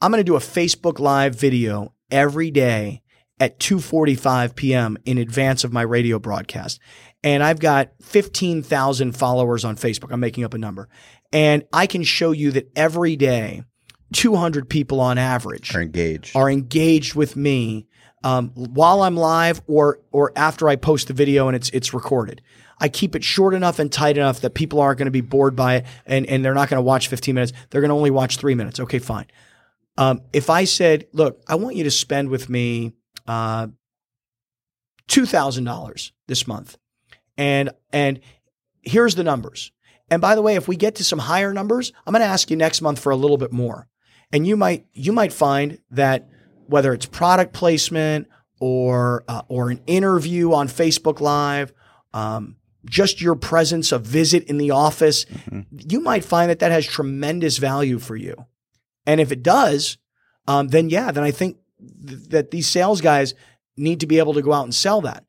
[0.00, 3.02] I'm going to do a Facebook Live video every day
[3.38, 4.96] at 2:45 p.m.
[5.04, 6.80] in advance of my radio broadcast,
[7.22, 10.12] and I've got 15,000 followers on Facebook.
[10.12, 10.88] I'm making up a number,
[11.32, 13.64] and I can show you that every day,
[14.12, 16.36] 200 people on average Are engaged.
[16.36, 17.86] are engaged with me
[18.24, 22.42] um, while I'm live or or after I post the video and it's it's recorded.
[22.78, 25.54] I keep it short enough and tight enough that people aren't going to be bored
[25.54, 27.52] by it and, and they're not going to watch 15 minutes.
[27.70, 28.80] They're going to only watch three minutes.
[28.80, 29.26] Okay, fine.
[29.98, 32.92] Um, if I said, look, I want you to spend with me
[33.26, 33.68] uh,
[35.08, 36.76] $2,000 this month
[37.36, 38.20] and and
[38.82, 39.72] here's the numbers.
[40.10, 42.50] And by the way, if we get to some higher numbers, I'm going to ask
[42.50, 43.88] you next month for a little bit more.
[44.32, 46.28] And you might you might find that
[46.66, 48.28] whether it's product placement
[48.60, 51.72] or uh, or an interview on Facebook Live,
[52.14, 55.26] um, just your presence, a visit in the office,
[55.70, 58.46] you might find that that has tremendous value for you.
[59.06, 59.98] And if it does,
[60.46, 61.58] um, then yeah, then I think
[62.06, 63.34] th- that these sales guys
[63.76, 65.24] need to be able to go out and sell that.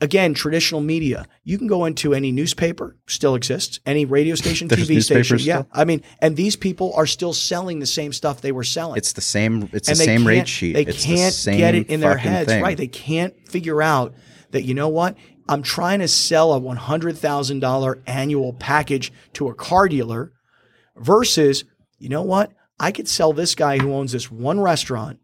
[0.00, 4.84] Again, traditional media, you can go into any newspaper, still exists, any radio station, TV
[4.84, 4.94] station.
[4.94, 5.62] newspapers Yeah.
[5.72, 8.96] I mean, and these people are still selling the same stuff they were selling.
[8.96, 9.68] It's the same.
[9.72, 10.74] It's and the same rate sheet.
[10.74, 12.48] They it's can't the same get it in their heads.
[12.48, 12.62] thing.
[12.62, 12.76] Right.
[12.76, 14.14] They can't figure out
[14.52, 15.16] that, you know what?
[15.48, 20.32] I'm trying to sell a $100,000 annual package to a car dealer
[20.96, 21.64] versus,
[21.98, 22.52] you know what?
[22.78, 25.18] I could sell this guy who owns this one restaurant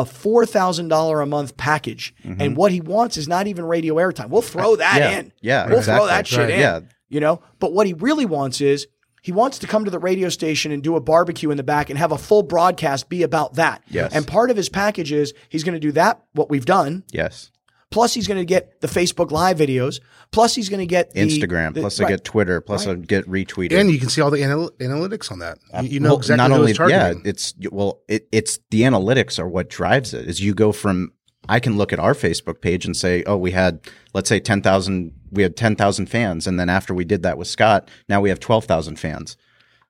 [0.00, 2.14] a $4,000 a month package.
[2.24, 4.28] And what he wants is not even radio airtime.
[4.28, 5.12] We'll throw that Mm-hmm.
[5.12, 5.32] yeah, in.
[5.40, 5.98] yeah, We'll exactly.
[5.98, 6.50] throw that shit Right.
[6.50, 6.60] in.
[6.60, 6.80] Yeah.
[7.08, 8.86] You know, but what he really wants is
[9.22, 11.88] he wants to come to the radio station and do a barbecue in the back
[11.90, 13.82] and have a full broadcast be about that.
[13.88, 14.12] Yes.
[14.14, 17.04] And part of his package is he's going to do that, what we've done.
[17.10, 17.50] Yes.
[17.90, 20.00] Plus, he's going to get the Facebook Live videos.
[20.30, 21.72] Plus, he's going to get the, Instagram.
[21.72, 22.06] the- plus, right.
[22.06, 22.60] I get Twitter.
[22.60, 23.80] Plus, I get retweeted.
[23.80, 25.58] And you can see all the anal- analytics on that.
[25.72, 28.82] You, uh, you know Well, exactly not only it's yeah it's well it, it's the
[28.82, 31.12] analytics are what drives it is you go from
[31.48, 33.80] i can look at our facebook page and say oh we had
[34.14, 37.88] let's say 10,000 we had 10,000 fans and then after we did that with scott
[38.08, 39.36] now we have 12,000 fans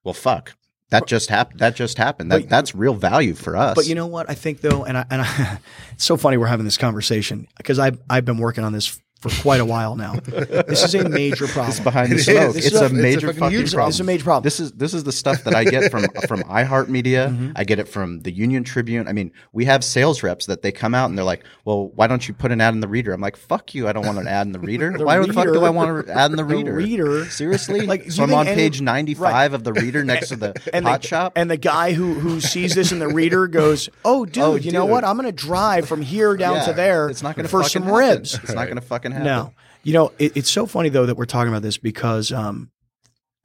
[0.04, 0.54] well fuck
[0.90, 4.06] that just happened that just happened that, that's real value for us But you know
[4.06, 4.28] what?
[4.30, 5.58] I think though, and I, and I,
[5.92, 9.30] it's so funny we're having this conversation because I've I've been working on this for
[9.42, 10.12] quite a while now.
[10.14, 11.70] this is a major problem.
[11.70, 14.04] it's behind the smoke it's, a, a- it's a major fucking fucking problem It's a
[14.04, 14.42] major problem.
[14.44, 17.28] this is this is the stuff that I get from from iHeartMedia.
[17.28, 17.52] Mm-hmm.
[17.56, 19.08] I get it from the Union Tribune.
[19.08, 22.06] I mean, we have sales reps that they come out and they're like, "Well, why
[22.06, 23.88] don't you put an ad in the Reader?" I'm like, "Fuck you!
[23.88, 24.92] I don't want an ad in the Reader.
[24.98, 26.72] The why the fuck do I want an ad in the the Reader?
[26.74, 27.80] Reader- seriously?
[27.86, 29.52] Like, so I'm on any- page 95 Right.
[29.52, 31.32] of the Reader next to the and pot the, shop.
[31.36, 34.70] And the guy who who sees this in the reader goes, "Oh, dude, Oh, you
[34.72, 35.04] know what?
[35.04, 37.64] I'm going to drive from here down Yeah, to there It's not going to for
[37.64, 39.26] some ribs." It's not going to fucking happen.
[39.26, 39.52] No,
[39.82, 42.70] you know it, it's so funny though that we're talking about this because um,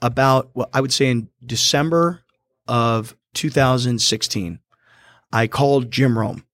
[0.02, 2.22] about well, I would say in December
[2.68, 4.60] of 2016,
[5.32, 6.46] I called Jim Rome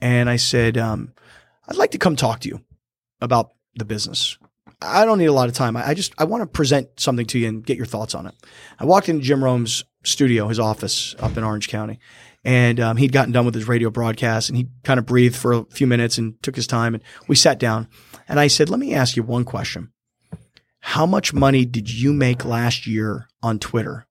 [0.00, 1.12] and I said, um,
[1.68, 2.60] "I'd like to come talk to you
[3.20, 4.36] about the business."
[4.84, 5.76] I don't need a lot of time.
[5.76, 8.26] I I just I want to present something to you and get your thoughts on
[8.26, 8.34] it.
[8.78, 12.00] I walked into Jim Rome's studio, his office up in Orange County,
[12.44, 15.52] and um, he'd gotten done with his radio broadcast, and he kind of breathed for
[15.52, 17.88] a few minutes and took his time, and we sat down,
[18.32, 19.92] and I said, "Let me ask you one question:
[20.80, 24.06] How much money did you make last year on Twitter?"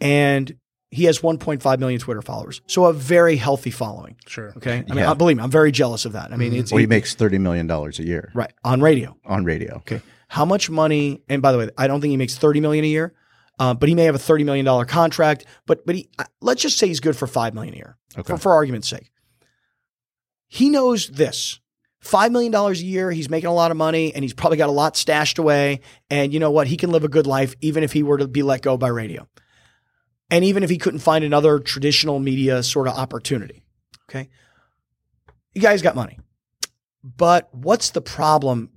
[0.00, 0.56] And
[0.90, 4.16] he has 1.5 million Twitter followers, so a very healthy following.
[4.26, 4.52] Sure.
[4.56, 5.14] Okay, I mean, Yeah.
[5.14, 6.32] believe me, I'm very jealous of that.
[6.32, 9.16] I mean, it's Well, he it- makes $30 million a year right on radio.
[9.24, 9.76] on radio.
[9.76, 10.02] Okay.
[10.28, 11.22] How much money?
[11.28, 13.14] And by the way, I don't think he makes thirty million a year,
[13.58, 15.44] uh, but he may have a thirty million dollar contract.
[15.66, 18.32] But but he uh, let's just say he's good for five million a year, Okay.
[18.32, 19.10] for, for argument's sake.
[20.48, 21.60] He knows this.
[22.02, 24.68] Five million dollars a year, he's making a lot of money, and he's probably got
[24.68, 25.80] a lot stashed away.
[26.10, 26.66] And you know what?
[26.66, 28.88] He can live a good life, even if he were to be let go by
[28.88, 29.28] radio,
[30.28, 33.64] and even if he couldn't find another traditional media sort of opportunity.
[34.10, 34.28] Okay.
[35.54, 36.18] You guys got money.
[37.04, 38.70] But what's the problem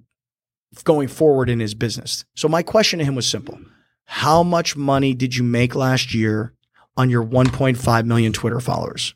[0.84, 2.26] going forward in his business?
[2.36, 3.58] So my question to him was simple.
[4.06, 6.54] How much money did you make last year
[6.96, 9.16] on your 1.5 million Twitter followers?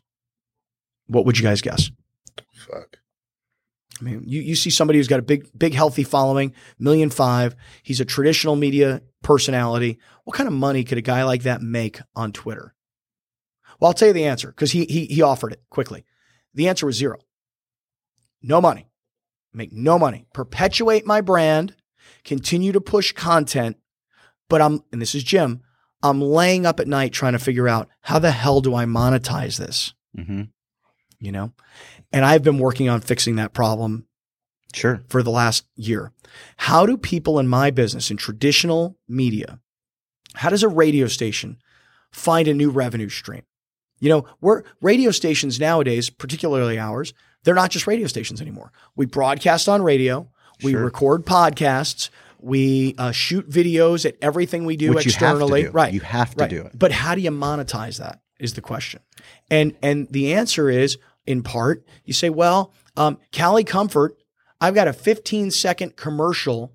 [1.06, 1.90] What would you guys guess?
[2.66, 2.99] Fuck.
[4.00, 7.54] I mean, you, you see somebody who's got a big, big, healthy following, million five.
[7.82, 9.98] He's a traditional media personality.
[10.24, 12.74] What kind of money could a guy like that make on Twitter?
[13.78, 16.04] Well, I'll tell you the answer because he, he he offered it quickly.
[16.54, 17.18] The answer was zero.
[18.42, 18.88] No money.
[19.52, 20.26] Make no money.
[20.32, 21.74] Perpetuate my brand.
[22.24, 23.76] Continue to push content.
[24.48, 25.62] But I'm, and this is Jim,
[26.02, 29.58] I'm laying up at night trying to figure out how the hell do I monetize
[29.58, 29.94] this?
[30.16, 30.42] hmm
[31.18, 31.52] You know?
[32.12, 34.06] And I've been working on fixing that problem
[34.72, 35.02] Sure.
[35.08, 36.12] for the last year.
[36.56, 39.58] How do people in my business, in traditional media,
[40.34, 41.58] how does a radio station
[42.12, 43.42] find a new revenue stream?
[43.98, 47.12] You know, we're radio stations nowadays, particularly ours,
[47.44, 48.72] they're not just radio stations anymore.
[48.96, 50.28] We broadcast on radio,
[50.62, 50.84] we Sure.
[50.84, 55.62] record podcasts, we uh, shoot videos at everything we do Which you have to externally.
[55.64, 55.70] do.
[55.70, 55.92] Right.
[55.92, 56.50] You have to right.
[56.50, 56.78] do it.
[56.78, 59.00] But how do you monetize that is the question.
[59.50, 60.96] And and the answer is
[61.26, 64.16] in part, you say, well, um, Cali Comfort,
[64.60, 66.72] I've got a 15 second commercial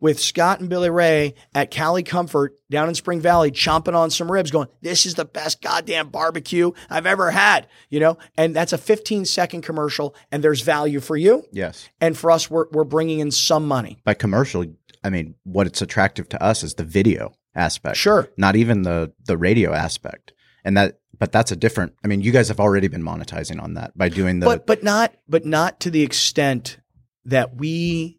[0.00, 4.32] with Scott and Billy Ray at Cali Comfort down in Spring Valley, chomping on some
[4.32, 8.18] ribs, going, This is the best goddamn barbecue I've ever had, you know?
[8.36, 11.44] And that's a 15 second commercial, and there's value for you.
[11.52, 11.88] Yes.
[12.00, 14.00] And for us, we're, we're bringing in some money.
[14.04, 14.64] By commercial,
[15.04, 17.96] I mean what it's attractive to us is the video aspect.
[17.96, 18.28] Sure.
[18.36, 20.32] Not even the the radio aspect.
[20.64, 23.74] And that but that's a different I mean, you guys have already been monetizing on
[23.74, 26.78] that by doing the but but not but not to the extent
[27.26, 28.18] that we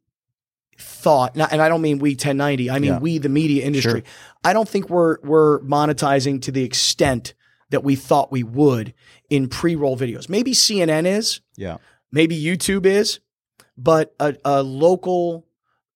[0.77, 2.99] thought not, and I don't mean we 1090 I mean Yeah.
[2.99, 4.01] we the media industry Sure.
[4.43, 7.33] I don't think we're we're monetizing to the extent
[7.69, 8.93] that we thought we would
[9.29, 11.77] in pre-roll videos maybe CNN is Yeah.
[12.11, 13.19] maybe YouTube is
[13.77, 15.45] but a, a local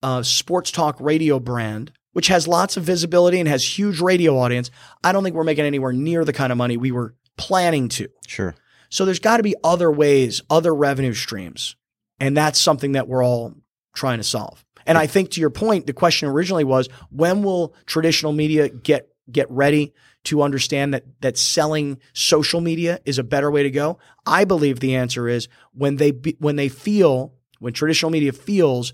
[0.04, 4.72] uh, sports talk radio brand which has lots of visibility and has huge radio audience
[5.04, 8.08] I don't think we're making anywhere near the kind of money we were planning to
[8.26, 8.56] Sure.
[8.90, 11.76] so there's got to be other ways, other revenue streams.
[12.20, 13.54] And that's something that we're all
[13.94, 14.64] trying to solve.
[14.86, 19.10] And I think to your point, the question originally was when will traditional media get
[19.30, 19.94] get ready
[20.26, 23.98] to understand that that selling social media is a better way to go?
[24.26, 28.94] I believe the answer is when they be, when they feel when traditional media feels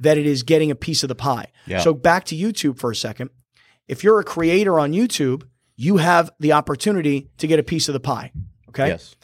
[0.00, 1.46] that it is getting a piece of the pie.
[1.66, 1.78] Yeah.
[1.80, 3.30] So back to YouTube for a second.
[3.88, 5.44] If you're a creator on YouTube,
[5.76, 8.32] you have the opportunity to get a piece of the pie.
[8.70, 9.14] Okay Yes.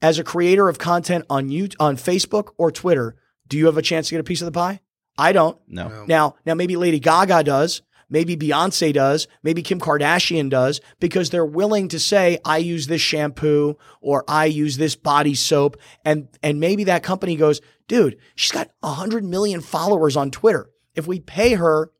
[0.00, 3.16] as a creator of content on you on Facebook or Twitter,
[3.48, 4.80] do you have a chance to get a piece of the pie?
[5.18, 5.58] I don't.
[5.68, 5.88] No.
[5.88, 6.04] No.
[6.06, 11.44] Now, now maybe Lady Gaga does, maybe Beyonce does, maybe Kim Kardashian does because they're
[11.44, 16.60] willing to say I use this shampoo or I use this body soap and and
[16.60, 20.70] maybe that company goes, "Dude, she's got 100 million followers on Twitter.
[20.94, 21.90] If we pay her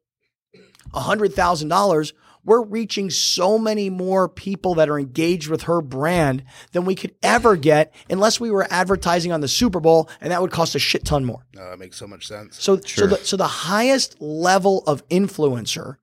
[0.92, 2.12] $100,000,
[2.44, 7.14] we're reaching so many more people that are engaged with her brand than we could
[7.22, 10.78] ever get unless we were advertising on the Super Bowl, and that would cost a
[10.78, 11.46] shit ton more.
[11.54, 12.62] No, that makes so much sense.
[12.62, 15.96] So, so, the, so the highest level of influencer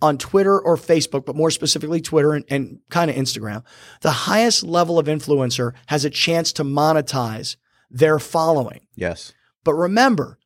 [0.00, 3.62] on Twitter or Facebook, but more specifically Twitter and, and kind of Instagram,
[4.00, 7.56] the highest level of influencer has a chance to monetize
[7.94, 8.80] their following.
[8.96, 9.32] Yes.
[9.62, 10.38] But remember,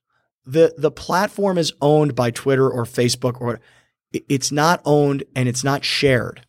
[0.46, 3.60] the the platform is owned by Twitter or Facebook or
[4.12, 6.46] it's not owned and it's not shared.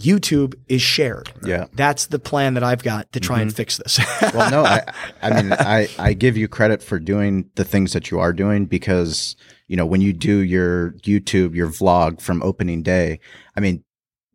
[0.00, 1.32] YouTube is shared.
[1.42, 1.66] Yeah.
[1.72, 3.56] That's the plan that I've got to try and mm-hmm.
[3.56, 3.98] fix this.
[4.32, 8.08] well, no, I, I mean, I, I give you credit for doing the things that
[8.08, 9.34] you are doing because,
[9.66, 13.18] you know, when you do your YouTube, your vlog from opening day,
[13.56, 13.82] I mean,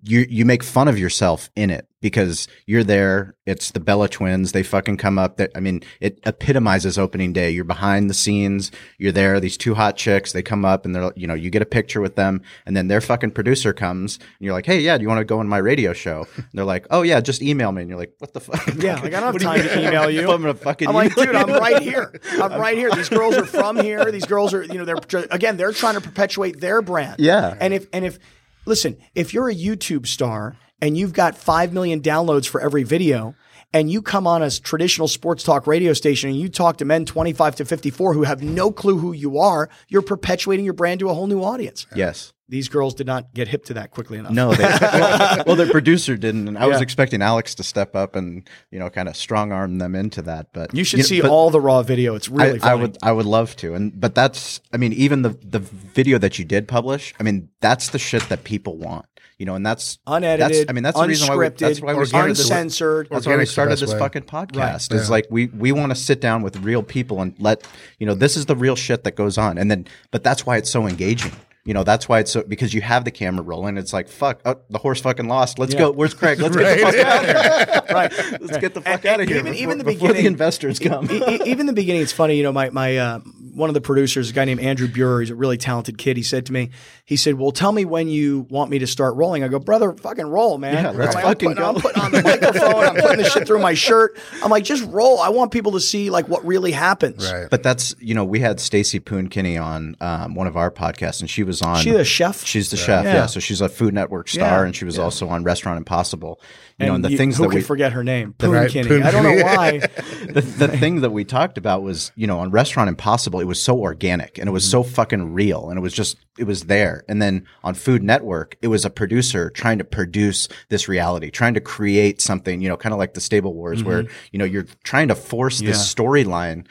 [0.04, 3.36] you, you make fun of yourself in it because you're there.
[3.46, 4.52] It's the Bella twins.
[4.52, 7.50] They fucking come up that, I mean, it epitomizes opening day.
[7.50, 8.72] You're behind the scenes.
[8.98, 9.40] You're there.
[9.40, 12.02] These two hot chicks, they come up and they're, you know, you get a picture
[12.02, 15.08] with them and then their fucking producer comes and you're like, Hey, yeah, do you
[15.08, 16.28] want to go on my radio show?
[16.36, 17.84] And they're like, Oh yeah, just email me.
[17.84, 18.68] And you're like, what the fuck?
[18.76, 20.22] Yeah, like, I don't have do time to email you.
[20.32, 20.90] I'm gonna fucking.
[20.90, 22.20] I'm like, dude, I'm right here.
[22.34, 22.92] I'm right here.
[22.92, 24.12] These girls are from here.
[24.12, 27.16] These girls are, you know, they're again, they're trying to perpetuate their brand.
[27.20, 27.56] Yeah.
[27.60, 28.20] And if and if
[28.66, 33.36] listen, if you're a YouTube star and you've got 5 million downloads for every video
[33.74, 37.06] and you come on a traditional sports talk radio station and you talk to men
[37.06, 41.10] 25 to 54 who have no clue who you are, you're perpetuating your brand to
[41.10, 41.88] a whole new audience.
[41.96, 42.34] Yes.
[42.54, 44.32] These girls did not get hip to that quickly enough.
[44.32, 44.54] No.
[44.54, 48.48] They, well, well, their producer didn't, and I was expecting Alex to step up and
[48.70, 50.54] you know kind of strong arm them into that.
[50.54, 52.14] But You should know, see but all the raw video.
[52.14, 52.72] It's really I, funny.
[52.72, 52.98] I would.
[53.02, 53.74] I would love to.
[53.74, 54.62] And but that's.
[54.72, 57.16] I mean, even the the video that you did publish.
[57.20, 59.08] I mean, that's the shit that people want.
[59.40, 61.96] you know, and that's Unedited, That's, I mean, that's the reason why we, that's why
[61.96, 62.42] we started this.
[62.52, 63.08] uncensored.
[63.10, 63.98] That's why we started this way.
[63.98, 64.58] fucking podcast.
[64.58, 64.76] Right.
[65.00, 65.18] It's Yeah.
[65.18, 67.66] like we we want to sit down with real people and let
[67.98, 70.58] you know this is the real shit that goes on, and then but that's why
[70.58, 71.32] it's so engaging.
[71.66, 73.78] You know, that's why it's so because you have the camera rolling.
[73.78, 75.60] It's like fuck, oh, the horse fucking lost.
[75.60, 75.80] Let's Yeah.
[75.80, 75.92] go.
[75.92, 76.38] Where's Craig?
[76.40, 77.82] Let's get the fuck out of here.
[77.96, 78.42] right.
[78.42, 79.38] Let's get the fuck And- out of here.
[79.38, 81.10] even- before, even the beginning- the investors come.
[81.46, 82.36] Even the beginning, it's funny.
[82.36, 83.20] You know, my my uh,
[83.54, 86.18] one of the producers, a guy named Andrew Buer, he's a really talented kid.
[86.18, 86.72] He said to me,
[87.06, 89.94] he said, "Well, tell me when you want me to start rolling." I go, "Brother,
[89.94, 90.84] fucking roll, man.
[90.84, 92.84] Yeah, let's I'm, fucking I'm putting, I'm putting on the microphone.
[92.84, 94.18] I'm putting the shit through my shirt.
[94.44, 95.20] I'm like, just roll.
[95.20, 97.32] I want people to see like what really happens.
[97.32, 97.48] Right.
[97.50, 101.30] But that's you know we had Stacey Poon-Kinney on um, one of our podcasts, and
[101.30, 101.78] she was on.
[101.78, 102.46] She a chef.
[102.46, 103.14] She's the chef, yeah.
[103.14, 103.26] Yeah.
[103.28, 104.66] So she's a Food Network star, Yeah.
[104.66, 106.40] and she was also on Restaurant Impossible.
[106.80, 108.72] You know, and the you- things that we forget her name, Poon Right.
[108.72, 109.78] Poon I don't know why.
[110.28, 113.62] the, the thing that we talked about was you know on Restaurant Impossible, it was
[113.62, 114.94] so organic and it was so mm-hmm.
[114.94, 117.04] fucking real, and it was just it was there.
[117.08, 121.54] And then on Food Network, it was a producer trying to produce this reality, trying
[121.54, 124.14] to create something, you know, kind of like the Stable Wars, where mm-hmm.
[124.32, 126.66] you know you're trying to force this storyline.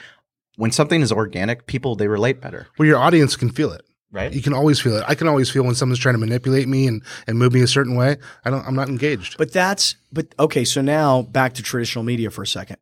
[0.57, 2.67] When something is organic, people they relate better.
[2.79, 3.83] Well, your audience can feel it.
[4.13, 4.31] Right.
[4.31, 5.05] You can always feel it.
[5.09, 7.67] I can always feel when someone's trying to manipulate me and, and move me a
[7.67, 8.19] certain way.
[8.45, 8.65] I don't.
[8.67, 9.39] I'm not engaged.
[9.39, 10.65] But that's but okay.
[10.67, 12.77] So now back to traditional media for a second.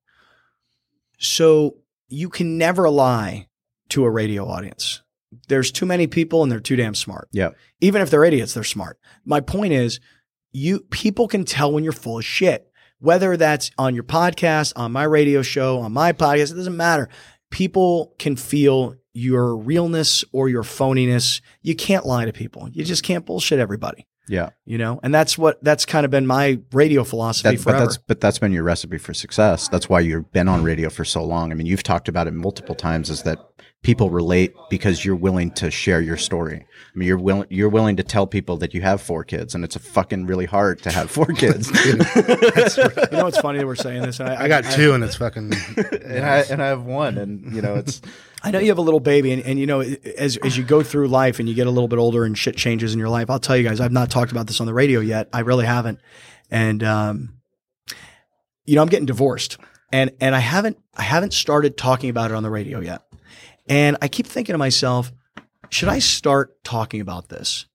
[1.19, 1.77] So
[2.09, 3.47] you can never lie
[3.91, 5.03] to a radio audience.
[5.47, 7.29] There's too many people and they're too damn smart.
[7.31, 7.51] Yeah.
[7.81, 8.99] Even if they're idiots, they're smart.
[9.25, 10.01] My point is,
[10.51, 12.67] you people can tell when you're full of shit.
[12.99, 17.09] Whether that's on your podcast, on my radio show, on my podcast, it doesn't matter.
[17.51, 21.41] People can feel your realness or your phoniness.
[21.63, 22.69] You can't lie to people.
[22.73, 24.51] You just can't bullshit everybody Yeah.
[24.65, 27.97] you know and that's what that's kind of been my radio philosophy That, but that's
[27.97, 29.69] but that's been your recipe for success.
[29.69, 31.51] That's why you've been on radio for so long.
[31.51, 33.11] I mean, you've talked about it multiple times.
[33.11, 33.39] Is that
[33.83, 36.67] people relate because you're willing to share your story.
[36.95, 39.65] I mean, you're willing you're willing to tell people that you have four kids, and
[39.65, 41.69] it's a fucking really hard to have four kids.
[41.87, 45.53] you know it's funny that we're saying this I, I got two, and it's fucking.
[45.77, 48.03] and I and I have one, and you know it's
[48.43, 50.83] I know you have a little baby and, and you know as as you go
[50.83, 53.29] through life and you get a little bit older and shit changes in your life
[53.29, 55.67] I'll tell you guys I've not talked about this on the radio yet I really
[55.67, 56.01] haven't
[56.51, 57.35] and um
[58.65, 59.59] you know I'm getting divorced
[59.93, 63.03] and and I haven't I haven't started talking about it on the radio yet
[63.71, 65.11] and I keep thinking to myself
[65.71, 67.67] should I start talking about this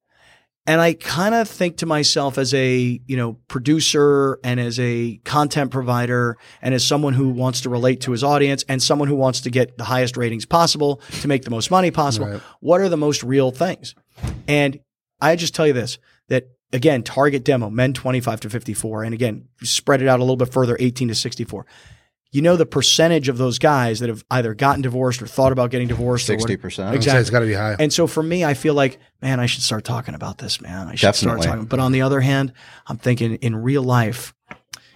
[0.67, 5.17] and I kind of think to myself as a, you know, producer and as a
[5.23, 9.15] content provider and as someone who wants to relate to his audience and someone who
[9.15, 12.27] wants to get the highest ratings possible to make the most money possible.
[12.27, 12.41] Right.
[12.61, 13.93] What are the most real things?
[14.47, 14.79] And
[15.21, 19.03] I just tell you this that again, target demo, men 25 to 54.
[19.03, 21.65] And again, spread it out a little bit further, 18 to 64.
[22.35, 25.71] You know, the percentage of those guys that have either gotten divorced or thought about
[25.71, 26.93] getting divorced sixty percent.
[26.93, 27.21] Exactly.
[27.21, 27.77] It's got to be high.
[27.79, 30.89] and so for me, I feel like, man, I should start talking about this, man.
[30.89, 31.43] I should Definitely.
[31.43, 31.67] start talking.
[31.69, 32.51] But on the other hand,
[32.87, 34.33] I'm thinking in real life,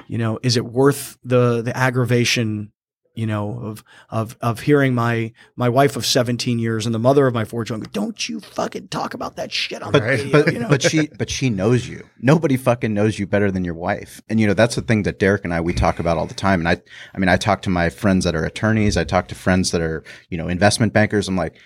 [0.08, 2.74] you know, is it worth the the aggravation,
[3.20, 7.28] you know, of of of hearing my my wife of 17 years and the mother
[7.28, 10.32] of my four children, don't you fucking talk about that shit on But the radio,
[10.32, 10.70] but you know?
[10.70, 12.07] but she but she knows you.
[12.22, 14.22] Nobody fucking knows you better than your wife.
[14.30, 16.34] And you know that's the thing that Derek and I we talk about all the
[16.34, 16.61] time.
[16.61, 16.82] And I
[17.13, 18.95] I mean I talk to my friends that are attorneys.
[18.95, 21.28] I talk to friends that are you know investment bankers.
[21.28, 21.57] I'm like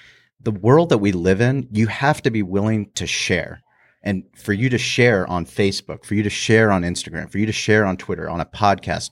[0.41, 1.68] the world that we live in.
[1.72, 3.62] You have to be willing to share.
[4.06, 7.45] And for you to share on Facebook, for you to share on Instagram, for you
[7.45, 9.12] to share on Twitter, on a podcast,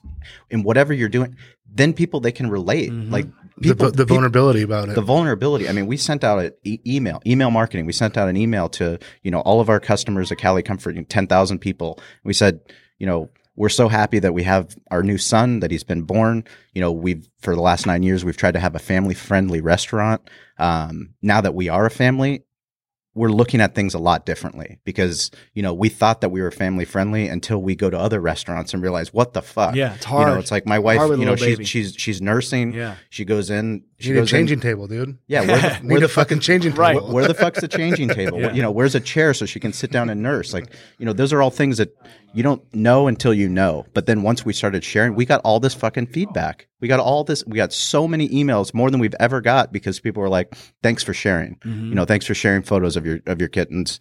[0.50, 1.34] in whatever you're doing,
[1.74, 2.92] then people they can relate.
[2.92, 4.94] Like the, people, the peop- vulnerability about it.
[4.94, 5.68] the vulnerability.
[5.68, 7.86] I mean, we sent out an e- email, email marketing.
[7.86, 10.96] We sent out an email to you know all of our customers at Cali Comfort,
[11.08, 11.98] ten thousand people.
[12.24, 12.60] We said,
[12.98, 16.44] you know, we're so happy that we have our new son that he's been born.
[16.74, 19.60] You know, we've for the last nine years we've tried to have a family friendly
[19.60, 20.28] restaurant.
[20.58, 22.44] Um, now that we are a family.
[23.14, 26.50] We're looking at things a lot differently because you know we thought that we were
[26.50, 29.74] family friendly until we go to other restaurants and realize what the fuck.
[29.74, 30.28] Yeah, it's hard.
[30.28, 30.98] You know, it's like my wife.
[30.98, 32.72] hard with a You know, she's she's she's nursing.
[32.72, 32.96] Yeah.
[33.10, 33.84] She goes in.
[34.02, 35.18] She you need a goes in- changing table, dude.
[35.26, 37.02] yeah, where the, Need where a fucking changing Right.
[37.02, 38.40] where the fuck's the changing table?
[38.40, 38.52] Yeah.
[38.52, 40.52] You know, where's a chair so she can sit down and nurse?
[40.52, 40.66] Like,
[40.98, 41.94] you know, those are all things that
[42.34, 43.86] you don't know until you know.
[43.94, 46.66] But then once we started sharing, we got all this fucking feedback.
[46.80, 47.44] We got all this.
[47.46, 51.02] We got so many emails, more than we've ever got, because people were like, "Thanks
[51.02, 51.58] for sharing.
[51.64, 53.98] You know, thanks for sharing photos of your of your kittens."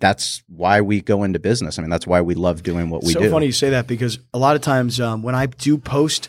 [0.00, 1.78] That's why we go into business.
[1.78, 3.26] I mean, that's why we love doing what we so do.
[3.26, 6.28] So funny you say that because a lot of times um, when I do post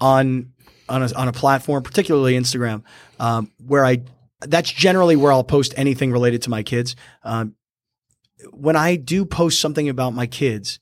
[0.00, 0.52] on
[0.88, 2.82] on a, on a platform, particularly Instagram,
[3.18, 4.02] um, where I
[4.40, 6.96] that's generally where I'll post anything related to my kids.
[7.22, 7.54] Um,
[8.52, 10.80] when I do post something about my kids,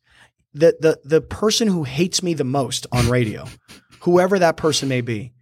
[0.52, 3.46] the the the person who hates me the most on radio,
[4.00, 5.32] whoever that person may be,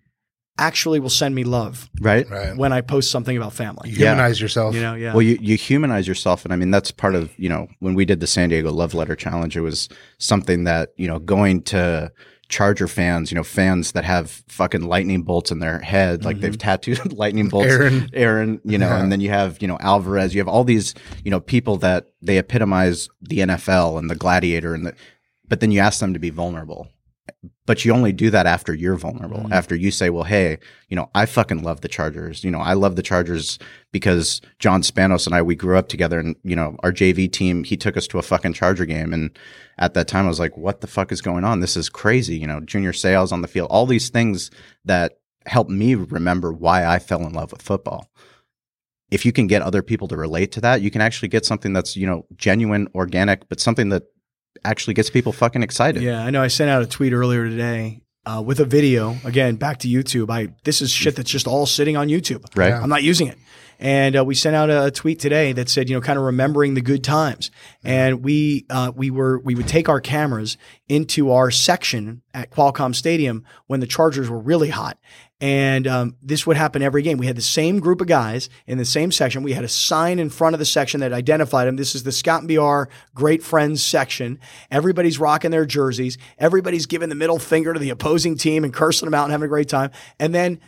[0.61, 2.28] actually will send me love right?
[2.28, 2.56] Right.
[2.56, 3.90] when I post something about family.
[3.90, 4.74] You humanize yourself.
[4.74, 5.14] You know, yeah.
[5.14, 6.44] Well, you, you humanize yourself.
[6.44, 8.92] And I mean, that's part of, you know, when we did the San Diego Love
[8.92, 9.88] Letter Challenge, it was
[10.18, 12.12] something that, you know, going to
[12.51, 16.53] Charger fans, you know, fans that have fucking lightning bolts in their head, like they've
[16.53, 16.59] mm-hmm.
[16.59, 17.68] tattooed lightning bolts.
[17.68, 18.11] Aaron.
[18.12, 19.03] Aaron, you know, Yeah.
[19.03, 20.94] and then you have, you know, Alvarez, you have all these,
[21.24, 24.94] you know, people that they epitomize the NFL and the gladiator and the,
[25.48, 26.88] but then you ask them to be vulnerable.
[27.66, 29.39] But you only do that after you're vulnerable.
[29.39, 29.53] Mm-hmm.
[29.53, 30.59] After you say, well, hey,
[30.89, 32.43] you know, I fucking love the Chargers.
[32.43, 33.59] You know, I love the Chargers
[33.93, 37.64] because John Spanos and I, we grew up together and, you know, our JV team,
[37.64, 39.12] he took us to a fucking Charger game.
[39.12, 39.37] And
[39.78, 41.61] at that time, I was like, what the fuck is going on?
[41.61, 42.37] This is crazy.
[42.37, 44.51] You know, Junior Seau on the field, all these things
[44.85, 48.11] that help me remember why I fell in love with football.
[49.11, 51.72] If you can get other people to relate to that, you can actually get something
[51.72, 54.05] that's, you know, genuine, organic, but something that
[54.64, 56.03] actually gets people fucking excited.
[56.03, 56.42] Yeah, I know.
[56.42, 59.16] I sent out a tweet earlier today uh, with a video.
[59.24, 60.30] Again, back to YouTube.
[60.30, 62.44] I this is shit that's just all sitting on YouTube.
[62.57, 62.68] Right.
[62.68, 62.80] Yeah.
[62.82, 63.38] I'm not using it.
[63.81, 66.74] And uh, we sent out a, tweet today that said, you know, kind of remembering
[66.74, 67.51] the good times.
[67.83, 70.59] And we uh, we were we would take our cameras
[70.89, 74.99] into our section at Qualcomm Stadium when the Chargers were really hot.
[75.41, 77.16] And um, this would happen every game.
[77.16, 79.43] We had the same group of guys in the same section.
[79.43, 81.76] We had a sign in front of the section that identified them.
[81.76, 84.39] This is the Scott and BR Great Friends section.
[84.70, 86.18] Everybody's rocking their jerseys.
[86.37, 89.47] Everybody's giving the middle finger to the opposing team and cursing them out and having
[89.47, 89.91] a great time.
[90.18, 90.61] And then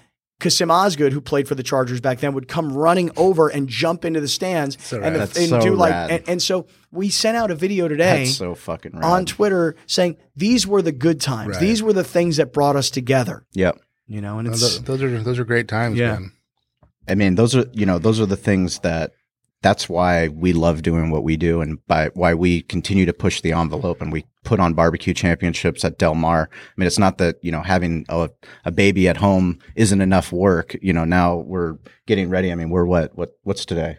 [0.43, 4.05] Kassim Osgood, who played for the Chargers back then, would come running over and jump
[4.05, 5.93] into the stands So and, the- and so do like.
[5.95, 9.05] And, and so we sent out a video today That's so fucking rad.
[9.05, 11.53] on Twitter saying these were the good times.
[11.53, 11.61] Right.
[11.61, 13.47] These were the things that brought us together.
[13.55, 13.79] Yep.
[14.07, 16.13] You know, and No, it's tho- those are those are great times, Yeah.
[16.15, 16.33] man.
[17.09, 19.13] I mean, those are you know those are the things that
[19.63, 23.41] that's why we love doing what we do, and by why we continue to push
[23.41, 26.51] the envelope, and we put on barbecue championships at Del Mar.
[26.53, 28.29] I mean, it's not that you know having a,
[28.65, 30.77] a baby at home isn't enough work.
[30.83, 32.53] You know, now we're getting ready.
[32.53, 33.99] I mean, we're what what what's today?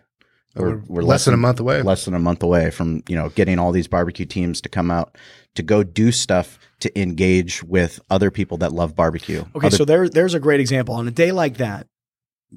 [0.55, 1.82] We're, less than a month away.
[1.82, 4.91] less than a month away from you know getting all these barbecue teams to come
[4.91, 5.18] out
[5.55, 9.41] to go do stuff to engage with other people that love barbecue.
[9.55, 10.95] Okay, Other- so there, there's a great example.
[10.95, 11.88] On a day like that,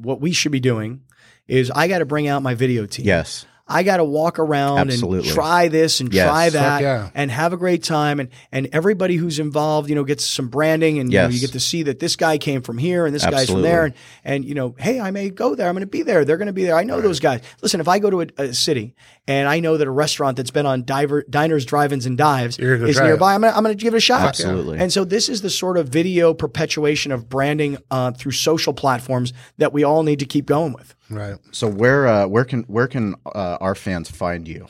[0.01, 1.03] what we should be doing
[1.49, 3.07] is I got to bring out my video team.
[3.07, 5.29] yes, I got to walk around Absolutely.
[5.29, 6.29] and try this and Yes.
[6.29, 7.11] try that yeah.
[7.15, 8.21] and have a great time.
[8.21, 11.53] And, and everybody who's involved, you know, gets some branding and you, know, you get
[11.53, 13.87] to see that this guy came from here and this guy's from there.
[13.87, 15.69] And, and, you know, hey, I may go there.
[15.69, 16.25] I'm going to be there.
[16.25, 16.77] They're going to be there.
[16.77, 17.41] I know those guys.
[17.61, 18.95] Listen, if I go to a, a city
[19.27, 22.97] and I know that a restaurant that's been on diver, diners, drive-ins, and dives is
[22.97, 23.09] try it.
[23.09, 24.29] nearby, I'm going to I'm going to give it a shot.
[24.29, 24.79] Absolutely.
[24.79, 29.33] And so this is the sort of video perpetuation of branding uh, through social platforms
[29.59, 30.95] that we all need to keep going with.
[31.11, 31.37] Right.
[31.53, 34.67] So where uh, where can where can uh, our fans find you?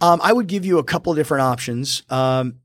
[0.00, 2.02] Um, I would give you a couple of different options.
[2.10, 2.56] Um,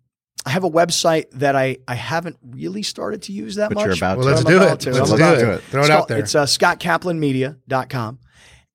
[0.45, 3.85] I have a website that I, I haven't really started to use that But much.
[3.85, 4.33] you're about Well, to.
[4.33, 4.79] let's do about it.
[4.81, 4.91] to.
[4.91, 5.39] Let's I'm do about it.
[5.39, 5.57] to.
[5.69, 6.19] Throw it It's out called- there.
[6.19, 8.19] It's uh, scottkaplanmedia.com.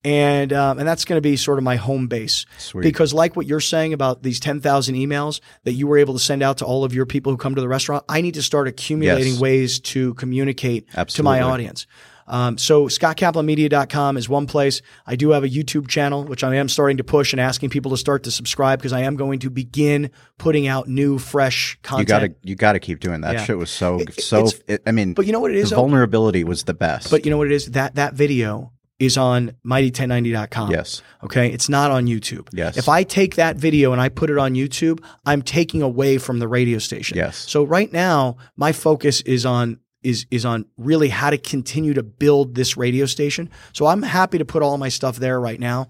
[0.05, 2.83] And um, and that's going to be sort of my home base Sweet.
[2.83, 6.41] because like what you're saying about these 10,000 emails that you were able to send
[6.43, 8.69] out to all of your people who come to the restaurant, I need to start
[8.69, 9.41] accumulating Yes.
[9.41, 11.87] ways to communicate to my audience.
[12.29, 14.83] Um, so scottkaplanmedia.com is one place.
[15.07, 17.91] I do have a YouTube channel, which I am starting to push and asking people
[17.93, 22.09] to start to subscribe because I am going to begin putting out new, fresh content.
[22.09, 22.35] You content.
[22.35, 23.35] got to you got to keep doing that.
[23.35, 23.45] Yeah.
[23.45, 24.49] Shit was so It- so.
[24.67, 27.11] It, I mean, but you know what it is, The vulnerability was the best.
[27.11, 27.67] But you know what it is?
[27.73, 30.73] That that video is on mighty1090.com.
[30.73, 31.49] yes, Okay.
[31.53, 32.49] It's not on YouTube.
[32.53, 32.77] Yes.
[32.77, 36.41] If I take that video and I put it on YouTube, I'm taking away from
[36.41, 37.17] the radio station.
[37.17, 37.37] Yes.
[37.37, 42.03] So right now, my focus is on is is on really how to continue to
[42.03, 43.51] build this radio station.
[43.73, 45.89] So I'm happy to put all my stuff there right now.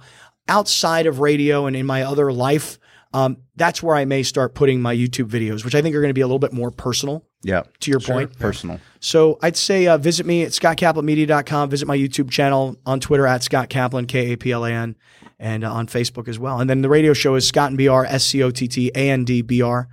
[0.48, 2.78] Outside of radio and in my other life,
[3.12, 6.10] um, that's where I may start putting my YouTube videos, which I think are going
[6.10, 7.24] to be a little bit more personal.
[7.42, 8.80] yeah, To your point, personal.
[9.00, 11.70] so I'd say uh, visit me at scottkaplanmedia.com.
[11.70, 14.96] Visit my YouTube channel on Twitter at Scott Kaplan, K A P L A N,
[15.38, 16.60] and uh, on Facebook as well.
[16.60, 19.10] And then the radio show is Scott and BR, S C O T T A
[19.10, 19.88] N D B R.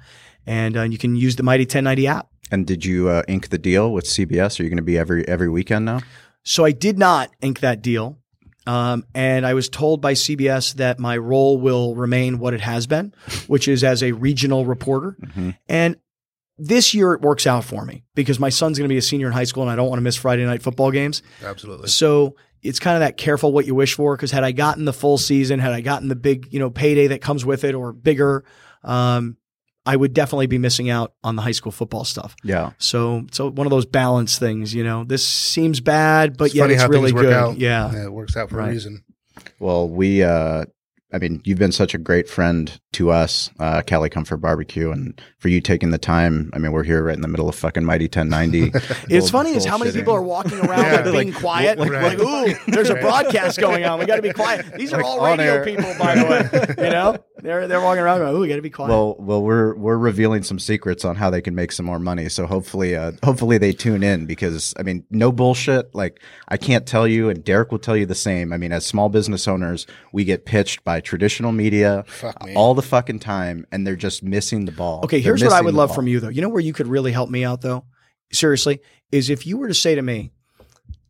[0.47, 2.27] And uh, you can use the Mighty 1090 app.
[2.51, 4.59] And did you uh, ink the deal with CBS?
[4.59, 6.01] Are you going to be every every weekend now?
[6.43, 8.19] So I did not ink that deal.
[8.67, 12.87] Um, and I was told by CBS that my role will remain what it has
[12.87, 13.13] been,
[13.47, 15.17] which is as a regional reporter.
[15.67, 15.97] And
[16.57, 19.27] this year it works out for me because my son's going to be a senior
[19.27, 21.21] in high school and I don't want to miss Friday night football games.
[21.43, 21.89] Absolutely.
[21.89, 24.93] So it's kind of that careful what you wish for because had I gotten the
[24.93, 27.91] full season, had I gotten the big, you know, payday that comes with it or
[27.93, 28.45] bigger,
[28.83, 29.37] um,
[29.85, 32.35] I would definitely be missing out on the high school football stuff.
[32.43, 36.55] Yeah, So, so one of those balance things, you know, this seems bad, but It's
[36.55, 37.33] yet funny it's how really work good.
[37.33, 37.57] out.
[37.59, 38.05] Yeah.
[38.05, 38.69] it works out for Right.
[38.69, 39.03] a reason.
[39.59, 40.65] Well, we uh,
[41.13, 45.21] I mean, you've been such a great friend to us, uh, Cali Comfort Barbecue, and
[45.37, 46.49] for you taking the time.
[46.53, 48.71] I mean, we're here right in the middle of fucking Mighty 1090.
[49.09, 51.11] It's funny is how many people are walking around Yeah.
[51.11, 52.19] like being quiet, like, right.
[52.19, 53.99] ooh, there's a broadcast going on.
[53.99, 54.65] We got to be quiet.
[54.77, 55.63] These are all on radio air.
[55.65, 56.75] people, by the way.
[56.85, 58.89] You know, they're they're walking around going, ooh, we got to be quiet.
[58.89, 62.27] Well, well, we're we're revealing some secrets on how they can make some more money.
[62.29, 65.93] So hopefully, uh, hopefully they tune in because I mean, no bullshit.
[65.95, 68.51] Like I can't tell you, and Derek will tell you the same.
[68.51, 72.05] I mean, as small business owners, we get pitched by traditional media
[72.55, 75.01] all the fucking time, and they're just missing the ball.
[75.03, 75.95] Okay, They're here's what I would love ball.
[75.95, 76.29] from you though.
[76.29, 77.85] You know where you could really help me out though?
[78.31, 78.81] Seriously,
[79.11, 80.31] is if you were to say to me,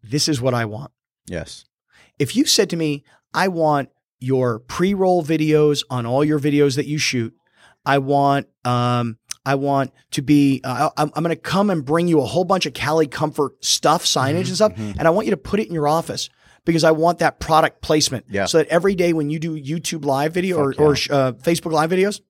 [0.04, 0.92] this is what I want.
[1.28, 1.66] Yes.
[2.20, 6.88] If you said to me, I want your pre-roll videos on all your videos that
[6.88, 7.34] you shoot.
[7.86, 12.08] I want um I want to be uh, I'm, I'm going to come and bring
[12.08, 15.32] you a whole bunch of Cali Comfort stuff, signage and stuff, and I want you
[15.32, 16.30] to put it in your office
[16.66, 18.26] because I want that product placement.
[18.30, 18.46] Yeah.
[18.46, 21.16] So that every day when you do YouTube live video or, Fuck or yeah.
[21.16, 22.22] uh, Facebook live videos,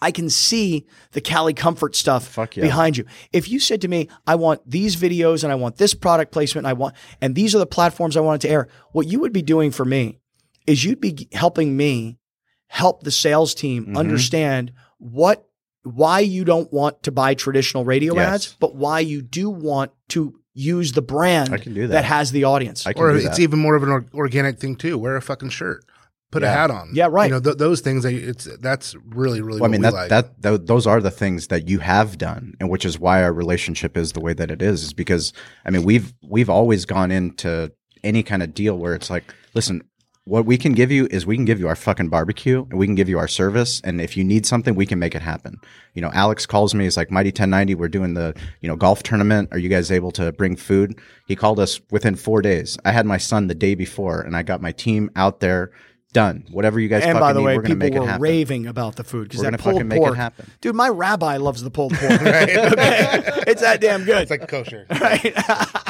[0.00, 2.46] I can see the Cali Comfort stuff yeah.
[2.62, 3.06] behind you.
[3.32, 6.66] If you said to me, I want these videos and I want this product placement
[6.66, 9.20] and I want and these are the platforms I want it to air, what you
[9.20, 10.18] would be doing for me
[10.66, 12.18] is you'd be helping me
[12.68, 13.96] help the sales team Mm-hmm.
[13.96, 15.45] understand what
[15.86, 18.34] why you don't want to buy traditional radio Yes.
[18.34, 22.04] ads, but why you do want to use the brand I can do that.
[22.04, 22.86] has the audience.
[22.86, 23.40] I can Or do it's that.
[23.40, 24.96] even more of an or- organic thing too.
[24.98, 25.84] Wear a fucking shirt,
[26.32, 26.90] put a hat on.
[26.94, 27.26] Yeah, right.
[27.26, 28.02] You know th- those things.
[28.04, 29.60] They, it's that's really really.
[29.60, 30.08] Well, I mean we that like.
[30.08, 33.32] that th- those are the things that you have done, and which is why our
[33.32, 34.82] relationship is the way that it is.
[34.82, 35.32] Is because
[35.64, 37.70] I mean we've we've always gone into
[38.02, 39.24] any kind of deal where it's like,
[39.54, 39.82] listen,
[40.26, 42.84] what we can give you is we can give you our fucking barbecue, and we
[42.86, 45.60] can give you our service, and if you need something, we can make it happen.
[45.94, 46.82] You know, Alex calls me.
[46.84, 49.48] He's like, Mighty 1090, we're doing the you know golf tournament.
[49.52, 50.98] Are you guys able to bring food?
[51.26, 52.76] He called us within four days.
[52.84, 55.70] I had my son the day before, and I got my team out there.
[56.12, 56.46] Done.
[56.50, 58.06] Whatever you guys and fucking by the need, way, we're gonna people make it were
[58.06, 58.22] happen.
[58.22, 60.50] raving about the food because We're that gonna pulled fucking make it pork, happen.
[60.62, 60.74] dude.
[60.74, 62.10] My rabbi loves the pulled pork.
[62.22, 62.46] okay,
[63.46, 64.22] it's that damn good.
[64.22, 64.86] it's like kosher.
[65.00, 65.34] right?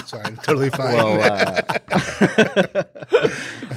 [0.07, 0.95] It's fine, totally fine.
[0.95, 2.85] Well, uh,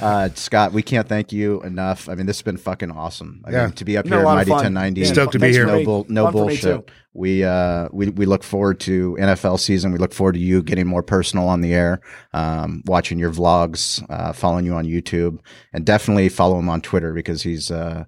[0.00, 2.08] uh, Scott, we can't thank you enough.
[2.08, 3.42] I mean, this has been fucking awesome.
[3.44, 3.64] I Yeah.
[3.66, 5.00] mean, to be up Been a here at Mighty 1090.
[5.00, 5.66] Yeah, Stoked to be here.
[5.66, 6.90] No, bull, no Fun for me, bullshit.
[7.14, 9.90] We, uh, we we look forward to NFL season.
[9.90, 12.00] We look forward to you getting more personal on the air,
[12.32, 15.40] um, watching your vlogs, uh, following you on YouTube,
[15.72, 18.04] and definitely follow him on Twitter because he's uh,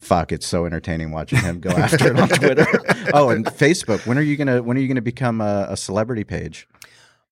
[0.00, 0.32] fuck.
[0.32, 2.66] It's so entertaining watching him go after it on Twitter.
[3.12, 4.06] oh, and Facebook.
[4.06, 6.66] When are you gonna When are you gonna become a, a celebrity page?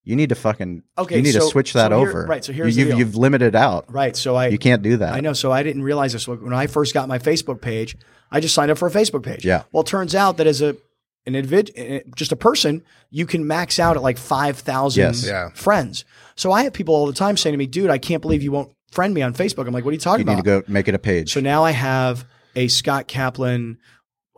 [0.07, 2.27] You need to fucking Okay, You need so- to switch that so here- over.
[2.27, 2.99] right, so here's the you, deal.
[2.99, 3.93] you've limited out.
[3.93, 4.17] Right.
[4.17, 5.13] So I You can't do that.
[5.13, 5.33] I know.
[5.35, 6.27] So I didn't realize this.
[6.29, 7.97] When I first got my Facebook page,
[8.31, 9.45] I just signed up for a Facebook page.
[9.45, 9.65] Yeah.
[9.73, 10.77] Well, it turns out that as a
[11.27, 15.03] an individ, eh, eh, just a person, you can max out at like five thousand
[15.03, 15.27] Yes.
[15.27, 15.51] Yeah.
[15.55, 16.05] friends.
[16.37, 18.53] So I have people all the time saying to me, "Dude, I can't believe you
[18.53, 20.33] won't friend me on Facebook." I'm like, "What are you talking about?
[20.33, 21.33] You need about?" to go make it a page.
[21.33, 23.79] So now I have a Scott Kaplan.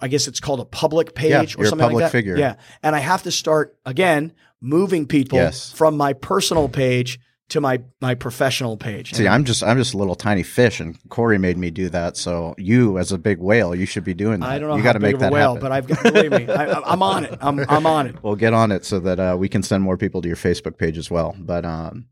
[0.00, 2.12] I guess it's called a public page Yeah, or you're a something public like that.
[2.16, 2.38] figure.
[2.38, 5.72] Yeah, and I have to start again moving people Yes.
[5.72, 7.18] from my personal page
[7.50, 9.14] to my my professional page.
[9.14, 12.18] See, I'm just I'm just a little tiny fish, and Corey made me do that.
[12.18, 14.48] So you, as a big whale, you should be doing that.
[14.50, 15.62] I don't know you got to make that whale, happen.
[15.62, 17.38] but I've got believe me, I, I'm on it.
[17.40, 18.22] I'm I'm on it.
[18.22, 20.76] we'll get on it so that uh, we can send more people to your Facebook
[20.76, 21.34] page as well.
[21.38, 22.04] But um,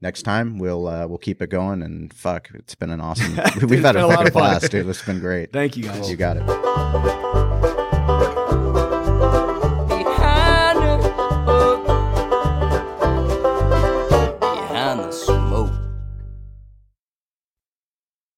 [0.00, 1.82] next time we'll uh, we'll keep it going.
[1.82, 3.36] And fuck, it's been an awesome.
[3.68, 4.44] We've had a a lot of fun.
[4.44, 4.88] blast, dude.
[4.88, 5.52] It's been great.
[5.52, 6.08] Thank you guys.
[6.10, 7.69] You got it.